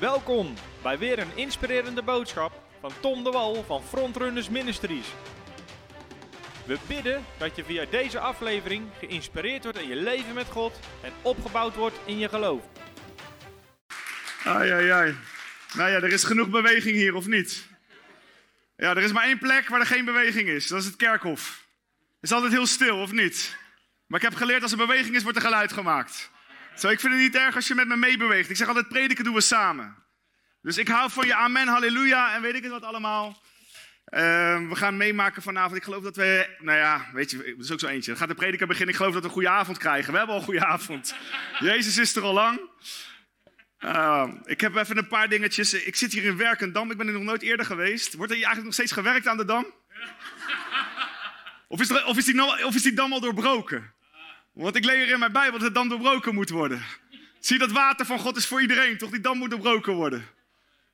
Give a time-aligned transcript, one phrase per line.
[0.00, 5.06] Welkom bij weer een inspirerende boodschap van Tom de Wal van Frontrunners Ministries.
[6.66, 11.12] We bidden dat je via deze aflevering geïnspireerd wordt in je leven met God en
[11.22, 12.62] opgebouwd wordt in je geloof.
[14.44, 15.14] Ai, ai, ai.
[15.74, 17.66] Nou ja, er is genoeg beweging hier, of niet?
[18.76, 20.66] Ja, er is maar één plek waar er geen beweging is.
[20.66, 21.64] Dat is het kerkhof.
[22.20, 23.56] Het is altijd heel stil, of niet?
[24.06, 26.30] Maar ik heb geleerd, als er beweging is, wordt er geluid gemaakt.
[26.76, 28.50] Zo, ik vind het niet erg als je met me meebeweegt.
[28.50, 30.04] Ik zeg altijd, prediken doen we samen.
[30.62, 33.42] Dus ik hou van je amen, halleluja en weet ik het wat allemaal.
[34.04, 35.76] Ehm, we gaan meemaken vanavond.
[35.76, 38.10] Ik geloof dat we, nou ja, weet je, dat is ook zo eentje.
[38.10, 38.90] Dan gaat de prediker beginnen.
[38.90, 40.12] Ik geloof dat we een goede avond krijgen.
[40.12, 41.14] We hebben al een goede avond.
[41.58, 42.60] Jezus is er al lang.
[43.80, 45.74] Uh, ik heb even een paar dingetjes.
[45.74, 46.90] Ik zit hier in Werkendam.
[46.90, 48.14] Ik ben er nog nooit eerder geweest.
[48.14, 49.74] Wordt er hier eigenlijk nog steeds gewerkt aan de dam?
[51.68, 53.94] Of is, er, of is, die, of is die dam al doorbroken?
[54.56, 56.82] Want ik leer in mijn Bijbel dat het dam doorbroken moet worden.
[57.40, 59.10] Zie dat water van God is voor iedereen, toch?
[59.10, 60.24] Die dam moet doorbroken worden.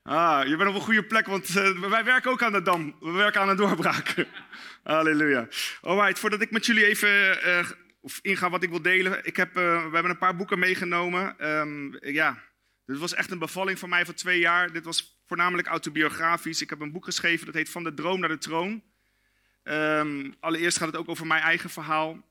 [0.03, 2.97] Ah, je bent op een goede plek, want uh, wij werken ook aan de dam.
[3.01, 4.15] We werken aan een doorbraak.
[4.83, 5.49] Halleluja.
[5.81, 7.09] Alright, voordat ik met jullie even
[7.47, 7.69] uh,
[8.23, 9.25] inga wat ik wil delen.
[9.27, 11.49] Ik heb, uh, we hebben een paar boeken meegenomen.
[11.51, 12.43] Um, ja,
[12.87, 14.73] dit was echt een bevalling voor mij van twee jaar.
[14.73, 16.63] Dit was voornamelijk autobiografisch.
[16.63, 18.83] Ik heb een boek geschreven dat heet Van de Droom naar de Troon.
[19.65, 22.31] Um, allereerst gaat het ook over mijn eigen verhaal.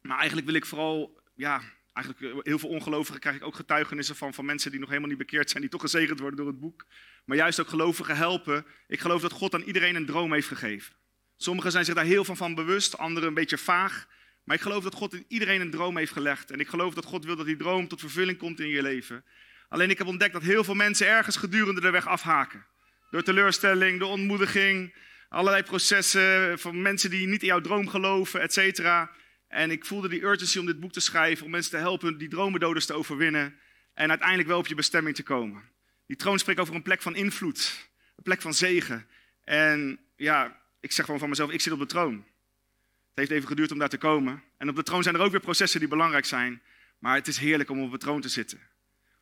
[0.00, 4.34] Maar eigenlijk wil ik vooral, ja, eigenlijk heel veel ongelovigen krijg ik ook getuigenissen van,
[4.34, 6.86] van mensen die nog helemaal niet bekeerd zijn, die toch gezegend worden door het boek.
[7.24, 8.66] Maar juist ook gelovigen helpen.
[8.86, 10.94] Ik geloof dat God aan iedereen een droom heeft gegeven.
[11.36, 14.06] Sommigen zijn zich daar heel van, van bewust, anderen een beetje vaag.
[14.44, 16.50] Maar ik geloof dat God in iedereen een droom heeft gelegd.
[16.50, 19.24] En ik geloof dat God wil dat die droom tot vervulling komt in je leven.
[19.68, 22.66] Alleen ik heb ontdekt dat heel veel mensen ergens gedurende de weg afhaken.
[23.10, 24.94] Door teleurstelling, door ontmoediging,
[25.28, 29.10] allerlei processen van mensen die niet in jouw droom geloven, et cetera.
[29.52, 32.28] En ik voelde die urgency om dit boek te schrijven, om mensen te helpen die
[32.28, 33.58] dromendoders te overwinnen.
[33.94, 35.62] En uiteindelijk wel op je bestemming te komen.
[36.06, 39.06] Die troon spreekt over een plek van invloed, een plek van zegen.
[39.44, 42.14] En ja, ik zeg gewoon van mezelf, ik zit op de troon.
[42.14, 44.42] Het heeft even geduurd om daar te komen.
[44.58, 46.62] En op de troon zijn er ook weer processen die belangrijk zijn.
[46.98, 48.60] Maar het is heerlijk om op de troon te zitten.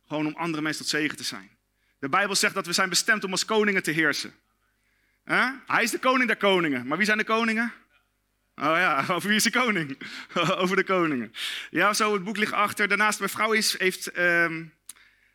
[0.07, 1.49] Gewoon om andere mensen tot zegen te zijn.
[1.99, 4.33] De Bijbel zegt dat we zijn bestemd om als koningen te heersen.
[5.65, 6.87] Hij is de koning der koningen.
[6.87, 7.73] Maar wie zijn de koningen?
[8.61, 9.97] Oh ja, over wie is de koning?
[10.61, 11.33] over de koningen.
[11.69, 12.87] Ja, zo, het boek ligt achter.
[12.87, 14.73] Daarnaast, mijn vrouw is, heeft um,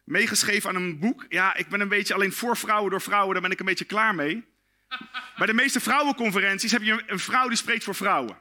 [0.05, 1.27] meegeschreven aan een boek.
[1.29, 3.85] Ja, ik ben een beetje alleen voor vrouwen door vrouwen, daar ben ik een beetje
[3.85, 4.45] klaar mee.
[5.39, 8.39] Bij de meeste vrouwenconferenties heb je een vrouw die spreekt voor vrouwen.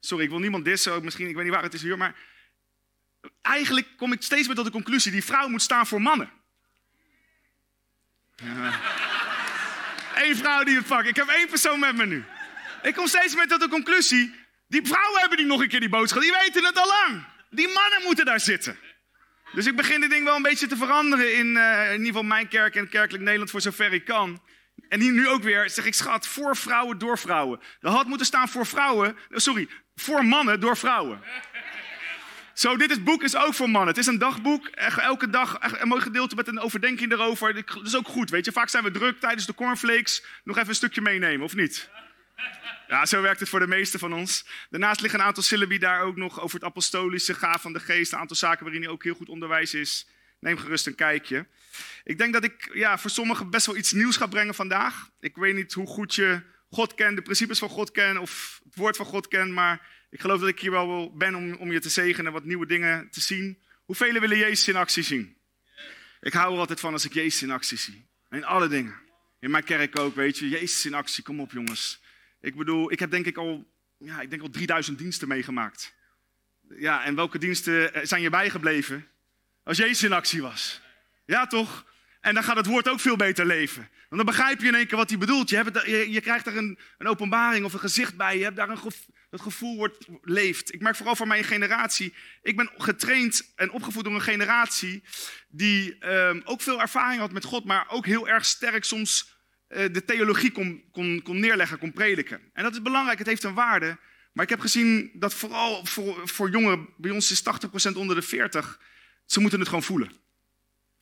[0.00, 2.14] Sorry, ik wil niemand dissen, misschien, ik weet niet waar het is hier, maar
[3.42, 6.30] eigenlijk kom ik steeds meer tot de conclusie, die vrouw moet staan voor mannen.
[8.36, 8.80] Ja.
[10.14, 11.08] Eén vrouw die het pakt.
[11.08, 12.24] Ik heb één persoon met me nu.
[12.84, 14.34] Ik kom steeds meer tot de conclusie,
[14.68, 17.26] die vrouwen hebben die nog een keer die boodschap, die weten het al lang.
[17.50, 18.78] Die mannen moeten daar zitten.
[19.52, 22.22] Dus ik begin dit ding wel een beetje te veranderen in, uh, in ieder geval
[22.22, 24.42] mijn kerk en kerkelijk Nederland voor zover ik kan.
[24.88, 27.60] En hier nu ook weer zeg ik, schat, voor vrouwen door vrouwen.
[27.80, 31.20] Dat had moeten staan voor vrouwen, sorry, voor mannen door vrouwen.
[32.54, 33.88] Zo, dit boek is ook voor mannen.
[33.88, 34.66] Het is een dagboek.
[34.66, 37.54] Elke dag een mooi gedeelte met een overdenking erover.
[37.54, 38.52] Dat is ook goed, weet je.
[38.52, 40.24] Vaak zijn we druk tijdens de cornflakes.
[40.44, 41.90] Nog even een stukje meenemen, of niet?
[42.88, 44.46] Ja, zo werkt het voor de meeste van ons.
[44.70, 48.12] Daarnaast liggen een aantal syllabi daar ook nog over het apostolische gaaf van de geest.
[48.12, 50.08] Een aantal zaken waarin hij ook heel goed onderwijs is.
[50.40, 51.46] Neem gerust een kijkje.
[52.04, 55.10] Ik denk dat ik ja, voor sommigen best wel iets nieuws ga brengen vandaag.
[55.20, 58.74] Ik weet niet hoe goed je God kent, de principes van God kent of het
[58.74, 59.50] woord van God kent.
[59.52, 62.66] Maar ik geloof dat ik hier wel ben om, om je te zegenen, wat nieuwe
[62.66, 63.62] dingen te zien.
[63.84, 65.36] Hoeveel willen Jezus in actie zien?
[66.20, 68.06] Ik hou er altijd van als ik Jezus in actie zie.
[68.30, 68.94] In alle dingen.
[69.40, 70.48] In mijn kerk ook, weet je.
[70.48, 72.02] Jezus in actie, kom op jongens.
[72.44, 73.66] Ik bedoel, ik heb denk ik al,
[73.98, 75.94] ja, ik denk al 3000 diensten meegemaakt.
[76.68, 79.06] Ja, en welke diensten zijn je bijgebleven?
[79.62, 80.80] Als Jezus in actie was.
[81.26, 81.84] Ja, toch?
[82.20, 83.88] En dan gaat het woord ook veel beter leven.
[84.08, 85.48] Want dan begrijp je in één keer wat hij bedoelt.
[85.48, 88.38] Je, hebt je, krijgt daar een, een, openbaring of een gezicht bij.
[88.38, 90.74] Je hebt daar een gevoel, dat gevoel wordt, leeft.
[90.74, 92.14] Ik merk vooral van mijn generatie.
[92.42, 95.02] Ik ben getraind en opgevoed door een generatie
[95.48, 99.33] die um, ook veel ervaring had met God, maar ook heel erg sterk soms
[99.68, 100.52] de theologie
[101.22, 102.40] kon neerleggen, kon prediken.
[102.52, 103.98] En dat is belangrijk, het heeft een waarde.
[104.32, 107.42] Maar ik heb gezien dat vooral voor, voor jongeren, bij ons is
[107.90, 108.80] 80% onder de 40,
[109.26, 110.12] ze moeten het gewoon voelen.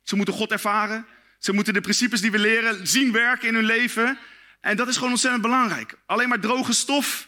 [0.03, 1.05] Ze moeten God ervaren.
[1.39, 4.17] Ze moeten de principes die we leren zien werken in hun leven.
[4.61, 5.97] En dat is gewoon ontzettend belangrijk.
[6.05, 7.27] Alleen maar droge stof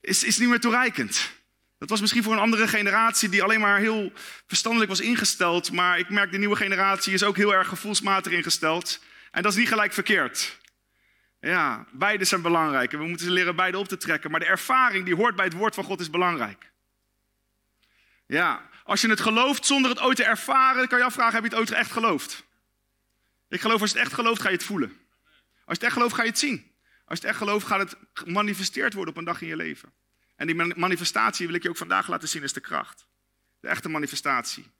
[0.00, 1.30] is, is niet meer toereikend.
[1.78, 4.12] Dat was misschien voor een andere generatie die alleen maar heel
[4.46, 5.72] verstandelijk was ingesteld.
[5.72, 9.00] Maar ik merk de nieuwe generatie is ook heel erg gevoelsmatig ingesteld.
[9.30, 10.58] En dat is niet gelijk verkeerd.
[11.42, 12.92] Ja, beide zijn belangrijk.
[12.92, 14.30] En we moeten ze leren beide op te trekken.
[14.30, 16.72] Maar de ervaring die hoort bij het woord van God is belangrijk.
[18.26, 21.48] Ja, als je het gelooft zonder het ooit te ervaren, kan je afvragen, heb je
[21.48, 22.44] het ooit echt geloofd?
[23.48, 24.88] Ik geloof, als je het echt gelooft, ga je het voelen.
[24.88, 24.96] Als
[25.64, 26.72] je het echt gelooft, ga je het zien.
[27.04, 29.92] Als je het echt gelooft, gaat het gemanifesteerd worden op een dag in je leven.
[30.36, 33.06] En die manifestatie wil ik je ook vandaag laten zien, is de kracht.
[33.60, 34.70] De echte manifestatie.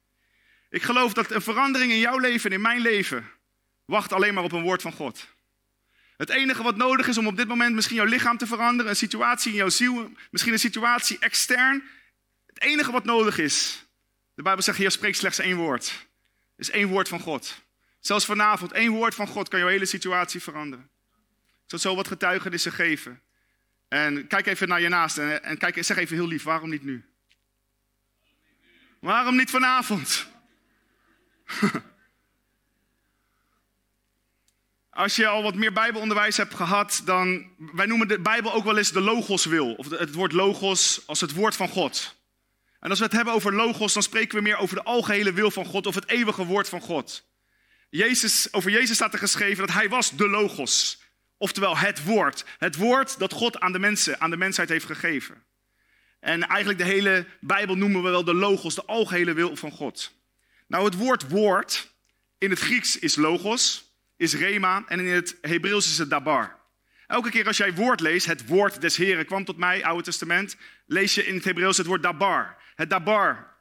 [0.70, 3.30] Ik geloof dat een verandering in jouw leven en in mijn leven
[3.84, 5.28] wacht alleen maar op een woord van God.
[6.22, 8.96] Het enige wat nodig is om op dit moment misschien jouw lichaam te veranderen, een
[8.96, 11.82] situatie in jouw ziel, misschien een situatie extern.
[12.46, 13.84] Het enige wat nodig is,
[14.34, 16.06] de Bijbel zegt, hier spreekt slechts één woord.
[16.56, 17.62] Is één woord van God.
[18.00, 20.90] Zelfs vanavond, één woord van God kan jouw hele situatie veranderen.
[21.44, 23.22] Ik zal zo wat getuigenissen geven.
[23.88, 26.84] En kijk even naar je naast en, en kijk, zeg even heel lief, waarom niet
[26.84, 27.04] nu?
[28.98, 30.26] Waarom niet vanavond?
[34.92, 37.46] Als je al wat meer Bijbelonderwijs hebt gehad, dan.
[37.56, 39.74] Wij noemen de Bijbel ook wel eens de Logoswil.
[39.74, 42.16] Of het woord Logos als het woord van God.
[42.80, 45.50] En als we het hebben over Logos, dan spreken we meer over de algehele wil
[45.50, 47.24] van God of het eeuwige woord van God.
[47.90, 51.02] Jezus, over Jezus staat er geschreven dat hij was de Logos.
[51.36, 52.44] Oftewel het woord.
[52.58, 55.42] Het woord dat God aan de mensen, aan de mensheid heeft gegeven.
[56.20, 60.12] En eigenlijk de hele Bijbel noemen we wel de Logos, de algehele wil van God.
[60.66, 61.92] Nou, het woord woord
[62.38, 63.90] in het Grieks is Logos
[64.22, 66.58] is Rema en in het Hebreeuws is het Dabar.
[67.06, 70.56] Elke keer als jij woord leest, het woord des Heren kwam tot mij, Oude Testament,
[70.86, 72.56] lees je in het Hebreeuws het woord Dabar.
[72.74, 73.56] Het Dabar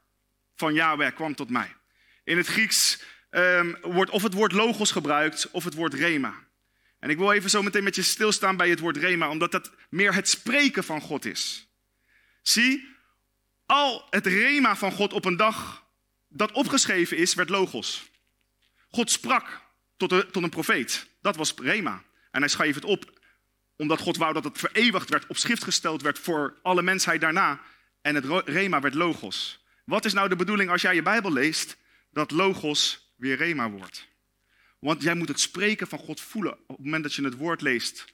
[0.56, 1.76] van Yahweh kwam tot mij.
[2.24, 6.34] In het Grieks um, wordt of het woord logos gebruikt of het woord Rema.
[7.00, 9.72] En ik wil even zo meteen met je stilstaan bij het woord Rema, omdat dat
[9.90, 11.68] meer het spreken van God is.
[12.42, 12.88] Zie,
[13.66, 15.86] al het Rema van God op een dag
[16.28, 18.10] dat opgeschreven is, werd logos.
[18.90, 19.61] God sprak
[20.10, 21.08] tot, tot een profeet.
[21.22, 22.04] Dat was Rema.
[22.32, 23.20] En hij schreef het op
[23.82, 27.62] omdat God wou dat het vereeuwigd werd, op schrift gesteld werd voor alle mensheid daarna.
[28.02, 29.64] En het Rema werd Logos.
[29.86, 31.78] Wat is nou de bedoeling als jij je Bijbel leest?
[32.12, 34.08] Dat Logos weer Rema wordt.
[34.80, 37.62] Want jij moet het spreken van God voelen op het moment dat je het woord
[37.62, 38.06] leest.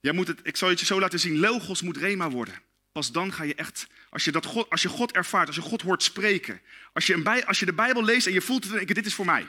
[0.00, 2.54] Jij moet het, ik zal het je zo laten zien, Logos moet Rema worden.
[2.92, 5.62] Pas dan ga je echt, als je, dat God, als je God ervaart, als je
[5.62, 6.60] God hoort spreken.
[6.92, 9.26] Als je, een als je de Bijbel leest en je voelt het, dit is voor
[9.26, 9.46] mij.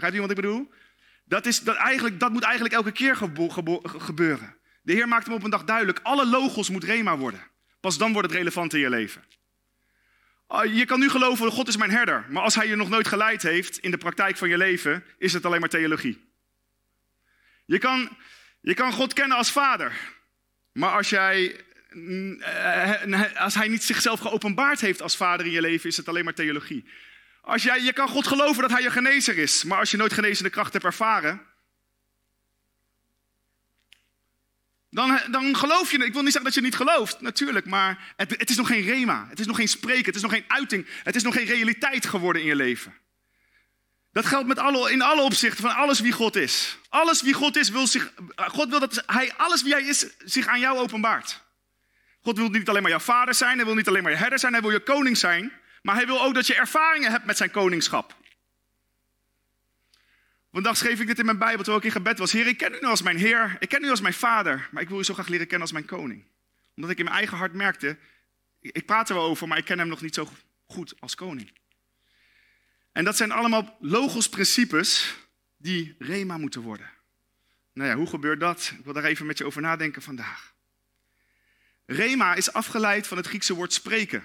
[0.00, 0.70] Begrijpt u wat ik bedoel?
[1.24, 3.16] Dat, is, dat, eigenlijk, dat moet eigenlijk elke keer
[3.84, 4.56] gebeuren.
[4.82, 6.00] De Heer maakt hem op een dag duidelijk.
[6.02, 7.46] Alle logos moet rema worden.
[7.80, 9.24] Pas dan wordt het relevant in je leven.
[10.46, 12.26] Ah, je kan nu geloven, God is mijn herder.
[12.28, 15.32] Maar als hij je nog nooit geleid heeft in de praktijk van je leven, is
[15.32, 16.32] het alleen maar theologie.
[17.64, 18.16] Je kan,
[18.60, 19.92] je kan God kennen als vader.
[20.72, 21.64] Maar als, jij,
[22.38, 26.24] eh, als hij niet zichzelf geopenbaard heeft als vader in je leven, is het alleen
[26.24, 26.84] maar theologie.
[27.50, 30.12] Als jij, je kan God geloven dat hij je genezer is, maar als je nooit
[30.12, 31.40] genezende kracht hebt ervaren,
[34.90, 36.04] dan, dan geloof je.
[36.04, 38.82] Ik wil niet zeggen dat je niet gelooft, natuurlijk, maar het, het is nog geen
[38.82, 39.26] rema.
[39.28, 42.06] Het is nog geen spreken, het is nog geen uiting, het is nog geen realiteit
[42.06, 42.94] geworden in je leven.
[44.12, 46.78] Dat geldt met alle, in alle opzichten van alles wie God is.
[46.88, 50.46] Alles wie God is, wil zich, God wil dat hij, alles wie hij is, zich
[50.46, 51.42] aan jou openbaart.
[52.22, 54.38] God wil niet alleen maar jouw vader zijn, hij wil niet alleen maar je herder
[54.38, 55.59] zijn, hij wil je koning zijn.
[55.80, 58.18] Maar hij wil ook dat je ervaringen hebt met zijn koningschap.
[60.52, 62.32] Vandaag schreef ik dit in mijn Bijbel terwijl ik in gebed was.
[62.32, 64.82] Heer, ik ken u nu als mijn Heer, ik ken u als mijn Vader, maar
[64.82, 66.24] ik wil u zo graag leren kennen als mijn koning.
[66.76, 67.98] Omdat ik in mijn eigen hart merkte,
[68.60, 70.28] ik praat er wel over, maar ik ken hem nog niet zo
[70.66, 71.52] goed als koning.
[72.92, 75.14] En dat zijn allemaal logos principes
[75.56, 76.90] die rema moeten worden.
[77.72, 78.72] Nou ja, hoe gebeurt dat?
[78.78, 80.54] Ik wil daar even met je over nadenken vandaag.
[81.86, 84.24] Rema is afgeleid van het Griekse woord spreken.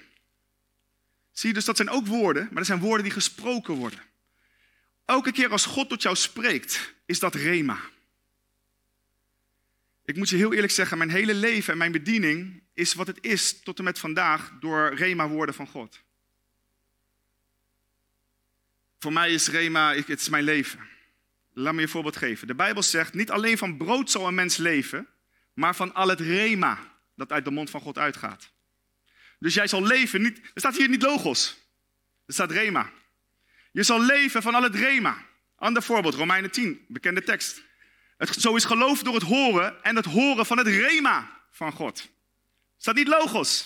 [1.35, 3.99] Zie je, dus dat zijn ook woorden, maar dat zijn woorden die gesproken worden.
[5.05, 7.79] Elke keer als God tot jou spreekt, is dat rema.
[10.05, 13.17] Ik moet je heel eerlijk zeggen, mijn hele leven en mijn bediening is wat het
[13.21, 16.01] is tot en met vandaag door rema-woorden van God.
[18.99, 20.79] Voor mij is rema, het is mijn leven.
[21.53, 22.47] Laat me je een voorbeeld geven.
[22.47, 25.07] De Bijbel zegt, niet alleen van brood zal een mens leven,
[25.53, 26.79] maar van al het rema
[27.15, 28.53] dat uit de mond van God uitgaat.
[29.39, 31.57] Dus jij zal leven, niet, er staat hier niet logos,
[32.25, 32.91] er staat rema.
[33.71, 35.25] Je zal leven van al het rema.
[35.55, 37.61] Ander voorbeeld, Romeinen 10, bekende tekst.
[38.17, 41.99] Het, zo is geloof door het horen en het horen van het rema van God.
[41.99, 43.63] Er staat niet logos,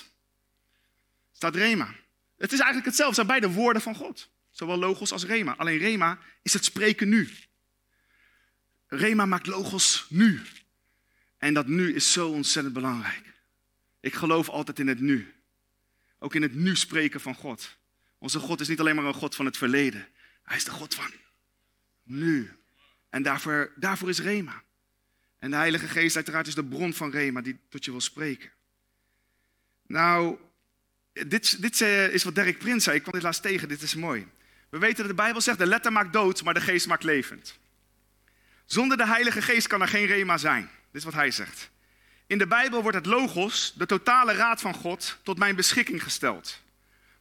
[1.29, 1.95] er staat rema.
[2.37, 4.29] Het is eigenlijk hetzelfde, het zijn beide woorden van God.
[4.51, 5.55] Zowel logos als rema.
[5.57, 7.29] Alleen rema is het spreken nu.
[8.87, 10.41] Rema maakt logos nu.
[11.37, 13.33] En dat nu is zo ontzettend belangrijk.
[13.99, 15.33] Ik geloof altijd in het nu.
[16.19, 17.77] Ook in het nu spreken van God.
[18.17, 20.07] Onze God is niet alleen maar een God van het verleden.
[20.43, 21.11] Hij is de God van
[22.03, 22.51] nu.
[23.09, 24.63] En daarvoor, daarvoor is Rema.
[25.39, 28.51] En de Heilige Geest uiteraard is de bron van Rema die tot je wil spreken.
[29.87, 30.37] Nou,
[31.13, 32.95] dit, dit eh, is wat Derek Prins zei.
[32.95, 34.27] Ik kwam dit laatst tegen, dit is mooi.
[34.69, 37.59] We weten dat de Bijbel zegt, de letter maakt dood, maar de geest maakt levend.
[38.65, 40.61] Zonder de Heilige Geest kan er geen rema zijn.
[40.61, 41.71] Dit is wat hij zegt.
[42.29, 46.61] In de Bijbel wordt het logos, de totale raad van God, tot mijn beschikking gesteld.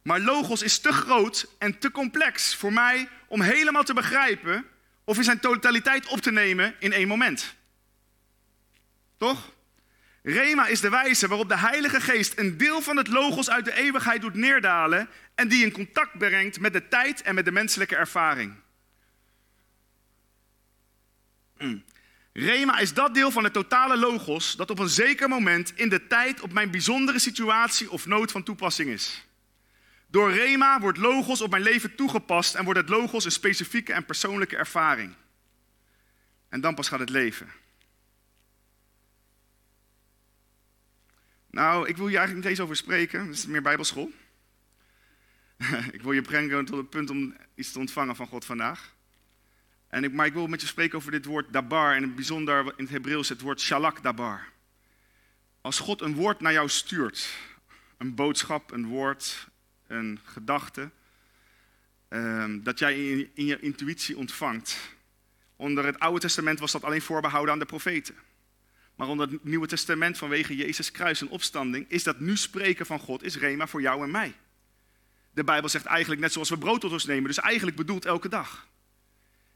[0.01, 4.65] Maar logos is te groot en te complex voor mij om helemaal te begrijpen
[5.03, 7.55] of in zijn totaliteit op te nemen in één moment.
[9.17, 9.51] Toch?
[10.23, 13.75] Rema is de wijze waarop de Heilige Geest een deel van het logos uit de
[13.75, 17.95] eeuwigheid doet neerdalen en die in contact brengt met de tijd en met de menselijke
[17.95, 18.55] ervaring.
[21.57, 21.83] Mm.
[22.33, 26.07] Rema is dat deel van het totale logos dat op een zeker moment in de
[26.07, 29.27] tijd op mijn bijzondere situatie of nood van toepassing is.
[30.07, 34.05] Door Rema wordt logos op mijn leven toegepast en wordt het logos een specifieke en
[34.05, 35.13] persoonlijke ervaring.
[36.49, 37.51] En dan pas gaat het leven.
[41.51, 44.11] Nou, ik wil je eigenlijk niet eens over spreken, het is meer bijbelschool.
[45.91, 48.97] ik wil je brengen tot het punt om iets te ontvangen van God vandaag.
[49.89, 52.15] En ik, maar ik wil met je spreken over dit woord dabar en in het
[52.15, 54.49] bijzonder in het Hebreeuws het woord shalak dabar.
[55.61, 57.29] Als God een woord naar jou stuurt,
[57.97, 59.47] een boodschap, een woord,
[59.87, 60.89] een gedachte,
[62.07, 64.77] ehm, dat jij in, in je intuïtie ontvangt.
[65.55, 68.15] Onder het Oude Testament was dat alleen voorbehouden aan de profeten.
[68.95, 72.99] Maar onder het Nieuwe Testament vanwege Jezus kruis en opstanding is dat nu spreken van
[72.99, 74.35] God, is rema voor jou en mij.
[75.31, 78.29] De Bijbel zegt eigenlijk net zoals we brood tot ons nemen, dus eigenlijk bedoelt elke
[78.29, 78.67] dag.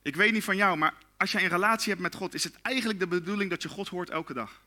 [0.04, 2.62] Ik weet niet van jou, maar als jij een relatie hebt met God, is het
[2.62, 4.62] eigenlijk de bedoeling dat je God hoort elke dag.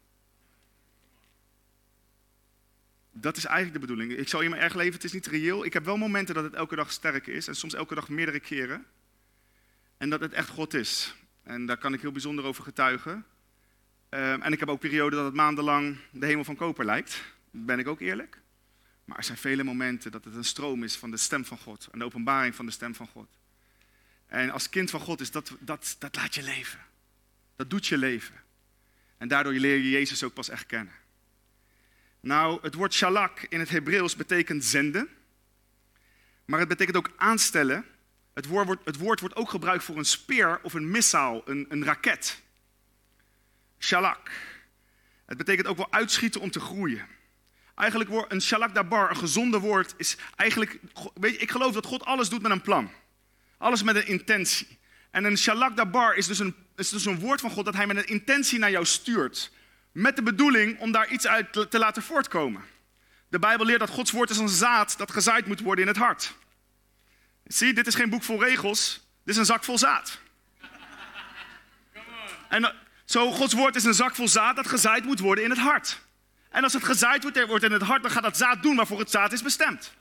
[3.12, 4.19] Dat is eigenlijk de bedoeling.
[4.19, 5.64] Ik zal je maar erg leven, het is niet reëel.
[5.64, 8.40] Ik heb wel momenten dat het elke dag sterk is en soms elke dag meerdere
[8.40, 8.87] keren.
[9.97, 11.14] En dat het echt God is.
[11.43, 13.25] En daar kan ik heel bijzonder over getuigen.
[14.09, 17.23] Ehm, en ik heb ook perioden dat het maandenlang de hemel van koper lijkt.
[17.50, 18.40] Ben ik ook eerlijk.
[19.05, 21.88] Maar er zijn vele momenten dat het een stroom is van de stem van God.
[21.90, 23.28] Een openbaring van de stem van God.
[24.37, 26.78] En als kind van God is dat, dat, dat laat je leven.
[27.57, 28.35] Dat doet je leven.
[29.19, 30.95] En daardoor leer je Jezus ook pas echt kennen.
[32.21, 35.09] Nou, het woord shalak in het Hebreeuws betekent zenden.
[36.45, 37.85] Maar het betekent ook aanstellen.
[38.35, 41.66] Het woord, wordt, het woord wordt ook gebruikt voor een speer of een missaal, een,
[41.69, 42.43] een raket.
[43.78, 44.31] Shalak.
[45.26, 47.07] Het betekent ook wel uitschieten om te groeien.
[47.75, 50.81] Eigenlijk wordt een shalak dabar, een gezonde woord, is eigenlijk.
[51.14, 52.90] Weet je, ik geloof dat God alles doet met een plan.
[53.59, 54.79] Alles met een intentie.
[55.11, 57.87] En een shalak dabar is dus een, is dus een woord van God dat hij
[57.87, 59.53] met een intentie naar jou stuurt.
[59.93, 62.65] Met de bedoeling om daar iets uit te laten voortkomen.
[63.29, 66.01] De Bijbel leert dat Gods woord is een zaad dat gezaaid moet worden in het
[66.01, 66.35] hart.
[67.45, 69.07] Zie, dit is geen boek vol regels.
[69.25, 70.21] Dit is een zak vol zaad.
[72.49, 72.71] En eh,
[73.05, 76.01] zo, Gods woord is een zak vol zaad dat gezaaid moet worden in het hart.
[76.51, 79.11] En als het gezaaid wordt in het hart, dan gaat dat zaad doen waarvoor het
[79.11, 79.95] zaad is bestemd.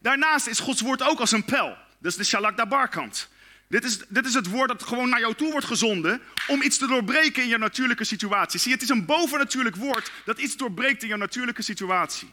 [0.00, 1.76] Daarnaast is Gods woord ook als een pijl.
[2.04, 3.28] Dus de shalak dabar kant.
[3.68, 6.78] Dit is, dit is het woord dat gewoon naar jou toe wordt gezonden om iets
[6.78, 8.60] te doorbreken in je natuurlijke situatie.
[8.60, 12.28] Zie, het is een bovennatuurlijk woord dat iets doorbreekt in je natuurlijke situatie.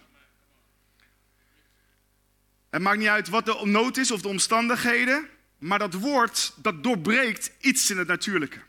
[2.70, 6.84] Het maakt niet uit wat de nood is of de omstandigheden, maar dat woord dat
[6.84, 8.60] doorbreekt iets in het natuurlijke.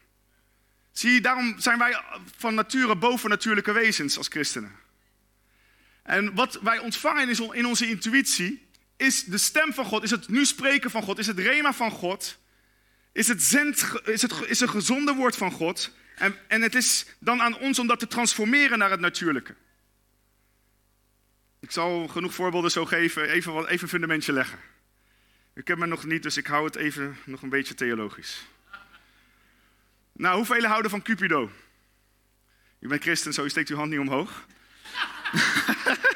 [0.93, 2.03] Zie daarom zijn wij
[2.37, 4.73] van nature bovennatuurlijke wezens als christenen.
[6.03, 8.71] En wat wij ontvangen in onze intuïtie
[9.03, 11.91] is de stem van God, is het nu spreken van God, is het rema van
[11.91, 12.39] God,
[13.13, 15.91] is het, zend, is het is een gezonde woord van God.
[16.17, 19.55] En, en het is dan aan ons om dat te transformeren naar het natuurlijke.
[21.61, 24.59] Ik zal genoeg voorbeelden zo geven, even, wat, even fundamentje leggen.
[25.55, 28.45] Ik heb me nog niet, dus ik hou het even nog een beetje theologisch.
[30.13, 31.51] Nou, hoeveel houden van Cupido?
[32.79, 34.47] U bent christen, zo steekt uw hand niet omhoog.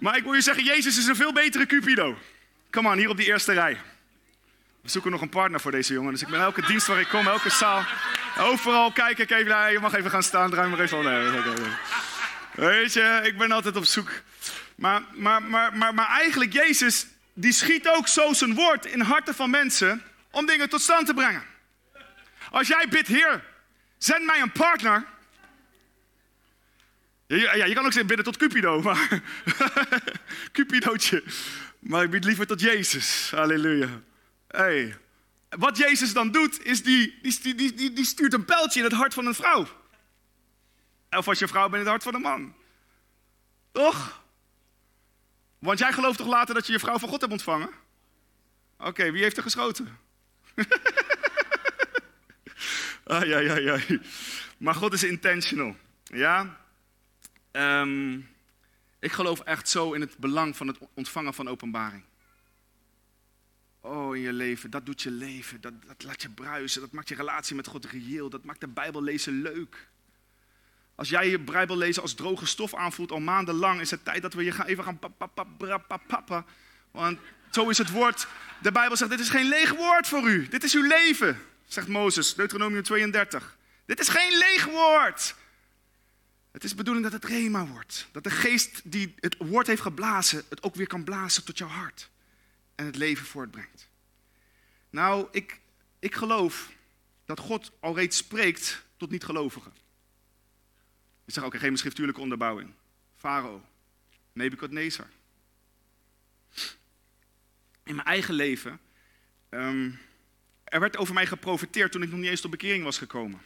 [0.00, 2.18] maar ik wil je zeggen, Jezus is een veel betere Cupido.
[2.70, 3.80] Kom aan, hier op die eerste rij.
[4.82, 6.12] We zoeken nog een partner voor deze jongen.
[6.12, 7.84] Dus ik ben elke dienst waar ik kom, elke zaal.
[8.38, 9.72] Overal kijk ik even.
[9.72, 11.04] je mag even gaan staan, draai maar even om.
[11.04, 11.42] Nee,
[12.54, 14.10] Weet je, ik ben altijd op zoek.
[14.74, 19.34] Maar, maar, maar, maar, maar eigenlijk, Jezus, die schiet ook zo zijn woord in harten
[19.34, 21.42] van mensen om dingen tot stand te brengen.
[22.50, 23.44] Als jij bidt, Heer,
[23.98, 25.04] zend mij een partner.
[27.36, 29.22] Ja, je kan ook zeggen bidden tot Cupido, maar
[30.52, 31.24] Cupidootje.
[31.78, 33.30] Maar ik bid liever tot Jezus.
[33.30, 33.88] Halleluja.
[34.46, 34.96] Hey.
[35.48, 39.14] Wat Jezus dan doet, is die, die, die, die, stuurt een pijltje in het hart
[39.14, 39.68] van een vrouw.
[41.10, 42.54] Of als je vrouw bent in het hart van een man.
[43.72, 44.22] Toch?
[45.58, 47.70] Want jij gelooft toch later dat je je vrouw van God hebt ontvangen?
[48.78, 49.98] Oké, wie heeft er geschoten?
[53.04, 53.78] ah, ja, ja, ja.
[54.56, 55.76] Maar God is intentional.
[56.04, 56.59] Ja?
[57.52, 58.28] Um,
[58.98, 62.02] ik geloof echt zo in het belang van het ontvangen van openbaring.
[63.80, 65.60] Oh, in je leven, dat doet je leven.
[65.60, 66.80] Dat, dat laat je bruisen.
[66.80, 68.30] Dat maakt je relatie met God reëel.
[68.30, 69.88] Dat maakt de Bijbel lezen leuk.
[70.94, 74.34] Als jij je Bijbel lezen als droge stof aanvoelt al maandenlang, is het tijd dat
[74.34, 74.98] we je gaan even gaan
[75.96, 76.44] papa.
[76.90, 77.18] Want
[77.50, 78.26] zo is het woord.
[78.62, 80.48] De Bijbel zegt: Dit is geen leeg woord voor u.
[80.48, 83.56] Dit is uw leven, zegt Mozes, Deuteronomium 32.
[83.86, 85.34] Dit is geen leeg woord.
[86.50, 88.08] Het is de bedoeling dat het rema wordt.
[88.12, 91.68] Dat de geest die het woord heeft geblazen, het ook weer kan blazen tot jouw
[91.68, 92.10] hart.
[92.74, 93.88] En het leven voortbrengt.
[94.90, 95.60] Nou, ik,
[95.98, 96.72] ik geloof
[97.24, 99.72] dat God al reeds spreekt tot niet-gelovigen.
[101.24, 102.72] Ik zeg ook, geen schriftuurlijke onderbouwing.
[103.16, 103.64] Farao,
[104.32, 105.08] Nebuchadnezzar.
[107.82, 108.80] In mijn eigen leven,
[109.50, 109.98] um,
[110.64, 113.40] er werd over mij geprofiteerd toen ik nog niet eens tot bekering was gekomen.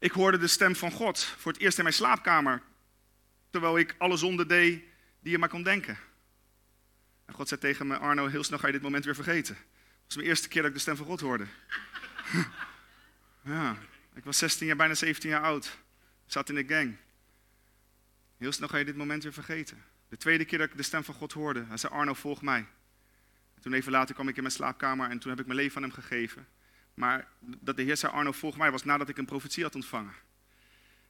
[0.00, 2.62] Ik hoorde de stem van God voor het eerst in mijn slaapkamer,
[3.50, 4.82] terwijl ik alle zonden deed
[5.20, 5.98] die je maar kon denken.
[7.24, 9.54] En God zei tegen me, Arno, heel snel ga je dit moment weer vergeten.
[9.54, 11.46] Het was mijn eerste keer dat ik de stem van God hoorde.
[13.42, 13.76] ja,
[14.14, 15.64] ik was 16 jaar, bijna 17 jaar oud.
[16.26, 16.96] Ik zat in de gang.
[18.36, 19.84] Heel snel ga je dit moment weer vergeten.
[20.08, 22.66] De tweede keer dat ik de stem van God hoorde, hij zei, Arno, volg mij.
[23.54, 25.76] En toen even later kwam ik in mijn slaapkamer en toen heb ik mijn leven
[25.76, 26.46] aan hem gegeven.
[27.00, 30.14] Maar dat de Heer zei, Arno, volg mij, was nadat ik een profetie had ontvangen.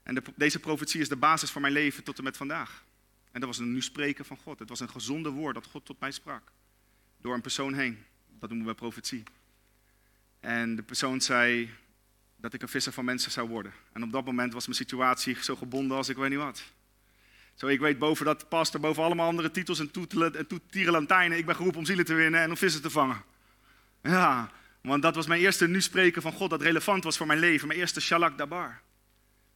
[0.02, 2.85] En de, deze profetie is de basis voor mijn leven tot en met vandaag.
[3.32, 4.59] En dat was een nu spreken van God.
[4.59, 6.52] Het was een gezonde woord dat God tot mij sprak.
[7.20, 8.04] Door een persoon heen.
[8.38, 9.23] Dat noemen we profetie.
[10.40, 11.70] En de persoon zei
[12.37, 13.73] dat ik een visser van mensen zou worden.
[13.92, 16.62] En op dat moment was mijn situatie zo gebonden als ik weet niet wat.
[17.54, 19.90] Zo, ik weet boven dat pastor, boven allemaal andere titels en
[20.47, 21.38] toetierenlantijnen.
[21.38, 23.23] Ik ben geroepen om zielen te winnen en om vissen te vangen.
[24.02, 24.50] Ja,
[24.81, 27.67] want dat was mijn eerste nu spreken van God dat relevant was voor mijn leven.
[27.67, 28.83] Mijn eerste shalak dabar.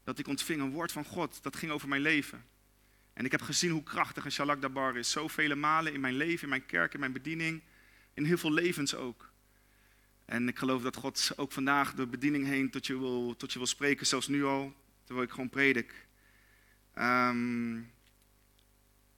[0.04, 2.45] Dat ik ontving een woord van God, dat ging over mijn leven.
[3.12, 5.11] En ik heb gezien hoe krachtig een shalak dabar is.
[5.11, 7.62] Zoveel malen in mijn leven, in mijn kerk, in mijn bediening.
[8.14, 9.33] In heel veel levens ook.
[10.25, 13.58] En ik geloof dat God ook vandaag de bediening heen tot je wil, tot je
[13.58, 16.06] wil spreken, zelfs nu al, terwijl ik gewoon predik.
[16.95, 17.80] Ehm,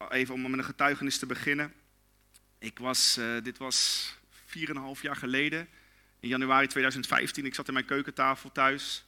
[0.09, 1.73] even om met een getuigenis te beginnen.
[2.59, 4.11] Ik was, uh, dit was
[4.45, 5.69] 4,5 jaar geleden
[6.21, 7.45] in januari 2015.
[7.45, 9.05] Ik zat in mijn keukentafel thuis.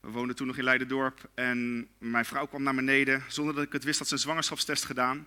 [0.00, 1.28] We woonden toen nog in Leidendorp.
[1.34, 4.84] En mijn vrouw kwam naar beneden, zonder dat ik het wist, dat ze een zwangerschapstest
[4.84, 5.26] gedaan.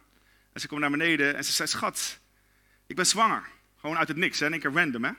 [0.53, 2.19] En ze kwam naar beneden en ze zei, schat,
[2.87, 3.43] ik ben zwanger.
[3.79, 4.49] Gewoon uit het niks, hè?
[4.49, 5.11] één keer random, hè.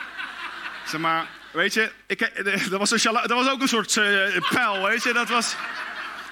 [0.90, 4.50] zeg maar, weet je, ik, eh, dat, was een, dat was ook een soort uh,
[4.50, 5.12] pijl, weet je.
[5.12, 5.56] Dat was...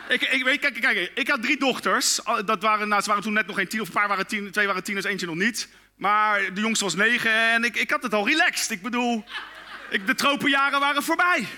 [0.08, 2.20] Ik, ik, kijk, kijk, ik had drie dochters.
[2.44, 4.50] Dat waren, nou, ze waren toen net nog geen tien, of een paar waren tien,
[4.50, 5.68] twee waren tieners, eentje nog niet.
[5.94, 8.70] Maar de jongste was negen en ik, ik had het al relaxed.
[8.70, 9.24] Ik bedoel,
[9.90, 11.48] ik, de tropenjaren waren voorbij.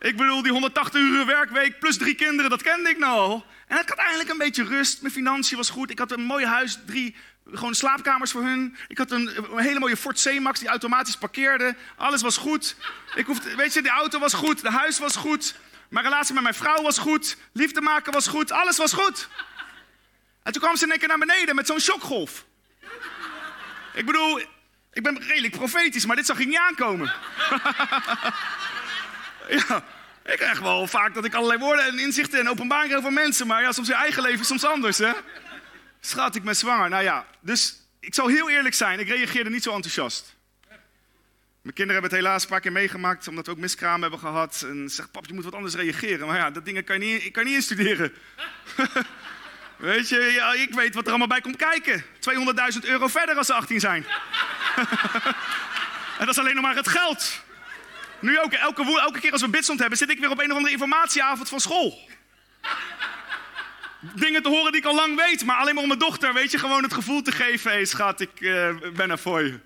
[0.00, 3.42] Ik bedoel, die 180 uur werkweek plus drie kinderen, dat kende ik nou.
[3.66, 5.00] En ik had eigenlijk een beetje rust.
[5.00, 5.90] Mijn financiën was goed.
[5.90, 7.16] Ik had een mooi huis, drie
[7.52, 8.76] gewoon slaapkamers voor hun.
[8.88, 11.76] Ik had een, een hele mooie Ford C-Max die automatisch parkeerde.
[11.96, 12.76] Alles was goed.
[13.14, 15.54] Ik hoefde, weet je, de auto was goed, de huis was goed.
[15.88, 17.36] Mijn relatie met mijn vrouw was goed.
[17.52, 18.52] Liefde maken was goed.
[18.52, 19.28] Alles was goed.
[20.42, 22.44] En toen kwam ze in één keer naar beneden met zo'n shockgolf.
[23.94, 24.40] Ik bedoel,
[24.92, 27.06] ik ben redelijk profetisch, maar dit zag ik niet aankomen.
[29.68, 29.84] ja,
[30.24, 33.46] ik krijg wel vaak dat ik allerlei woorden en inzichten en openbaringen krijg van mensen.
[33.46, 35.12] Maar ja, soms je eigen leven soms anders, hè.
[36.00, 36.88] Schat, ik ben zwanger.
[36.88, 40.34] Nou ja, dus ik zal heel eerlijk zijn, ik reageerde niet zo enthousiast.
[41.62, 44.64] Mijn kinderen hebben het helaas een paar keer meegemaakt, omdat we ook miskraam hebben gehad.
[44.68, 46.26] En zegt, pap, je moet wat anders reageren.
[46.26, 48.12] Maar ja, dat dingen kan je niet, ik kan niet instuderen.
[49.84, 52.04] Weet je, ik weet wat er allemaal bij komt kijken.
[52.74, 54.06] 200.000 euro verder als ze 18 zijn.
[56.18, 57.42] en dat is alleen nog maar het geld.
[58.20, 60.56] Nu ook, elke, elke keer als we bidstond hebben, zit ik weer op een of
[60.56, 62.08] andere informatieavond van school.
[64.00, 66.50] Dingen te horen die ik al lang weet, maar alleen maar om mijn dochter, weet
[66.50, 67.70] je, gewoon het gevoel te geven.
[67.70, 69.60] Hé hey, schat, ik uh, ben er voor je.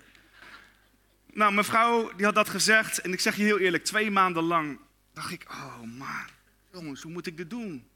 [1.33, 4.43] Nou, mijn vrouw die had dat gezegd en ik zeg je heel eerlijk, twee maanden
[4.43, 4.79] lang
[5.13, 6.25] dacht ik, oh man,
[6.71, 7.87] jongens, hoe moet ik dit doen?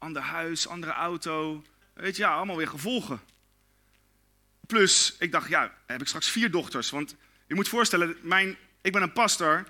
[0.00, 3.20] Ander huis, andere auto, weet je, ja, allemaal weer gevolgen.
[4.66, 8.92] Plus, ik dacht, ja, heb ik straks vier dochters, want je moet voorstellen, mijn, ik
[8.92, 9.64] ben een pastor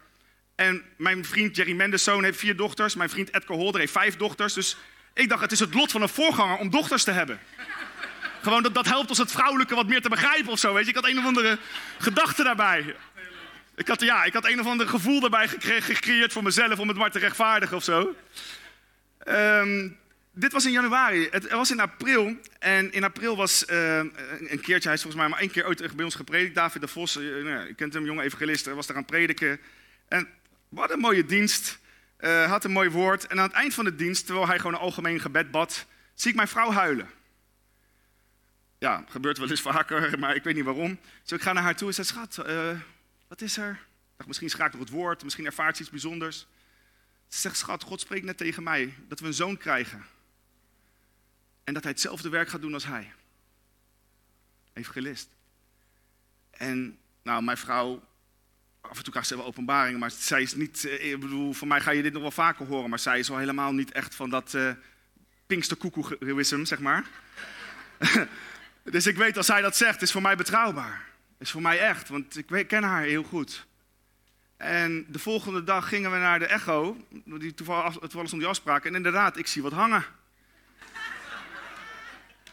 [0.55, 4.17] en mijn vriend Jerry Mendes zoon heeft vier dochters, mijn vriend Edgar Holder heeft vijf
[4.17, 4.77] dochters, dus
[5.15, 7.41] ik dacht, het is het lot van een voorganger om dochters te hebben.
[8.43, 10.75] Gewoon dat, dat helpt ons het vrouwelijke wat meer te begrijpen of zo.
[10.75, 10.89] Weet je?
[10.89, 11.59] Ik had een of andere
[11.99, 12.97] gedachte daarbij.
[13.77, 16.97] Ik had, ja, ik had een of ander gevoel daarbij gecreëerd voor mezelf om het
[16.97, 18.15] maar te rechtvaardigen of zo.
[19.29, 19.99] Um,
[20.41, 21.29] dit was in januari.
[21.31, 22.37] Het was in april.
[22.59, 25.97] En in april was uh, een keertje, hij is volgens mij maar één keer ooit
[25.97, 26.55] bij ons gepredikt.
[26.55, 29.61] David de Vos, uh, nou, je kent hem, jonge evangelist, was daar aan het prediken.
[30.09, 30.29] En
[30.69, 31.79] wat een mooie dienst.
[32.21, 33.27] Uh, had een mooi woord.
[33.27, 36.31] En aan het eind van de dienst, terwijl hij gewoon een algemeen gebed bad, zie
[36.31, 37.09] ik mijn vrouw huilen.
[38.79, 40.99] ja, gebeurt wel eens vaker, maar ik weet niet waarom.
[41.23, 42.37] Dus ik ga naar haar toe en zeg, schat,
[43.29, 43.71] wat is er?
[43.71, 46.47] Ik dacht, misschien schaak door het woord, misschien ervaart ze iets bijzonders.
[47.29, 50.05] Ze zegt, schat, God spreekt net tegen mij dat we een zoon krijgen.
[51.65, 53.13] En dat hij hetzelfde werk gaat doen als hij.
[54.73, 55.29] Evangelist.
[56.51, 58.03] En nou, mijn vrouw,
[58.81, 61.69] af en toe krijgt ze wel openbaringen, maar zij is niet, eh, ik bedoel, voor
[61.69, 64.15] mij ga je dit nog wel vaker horen, maar zij is wel helemaal niet echt
[64.15, 64.73] van dat uh,
[66.63, 67.07] zeg maar.
[68.83, 71.09] dus ik weet als zij dat zegt, is voor mij betrouwbaar.
[71.39, 73.67] Is voor mij echt, want ik ken haar heel goed.
[74.57, 78.85] En de volgende dag gingen we naar de Echo, die toevallig, toevallig om die afspraak.
[78.85, 80.05] En inderdaad, ik zie wat hangen.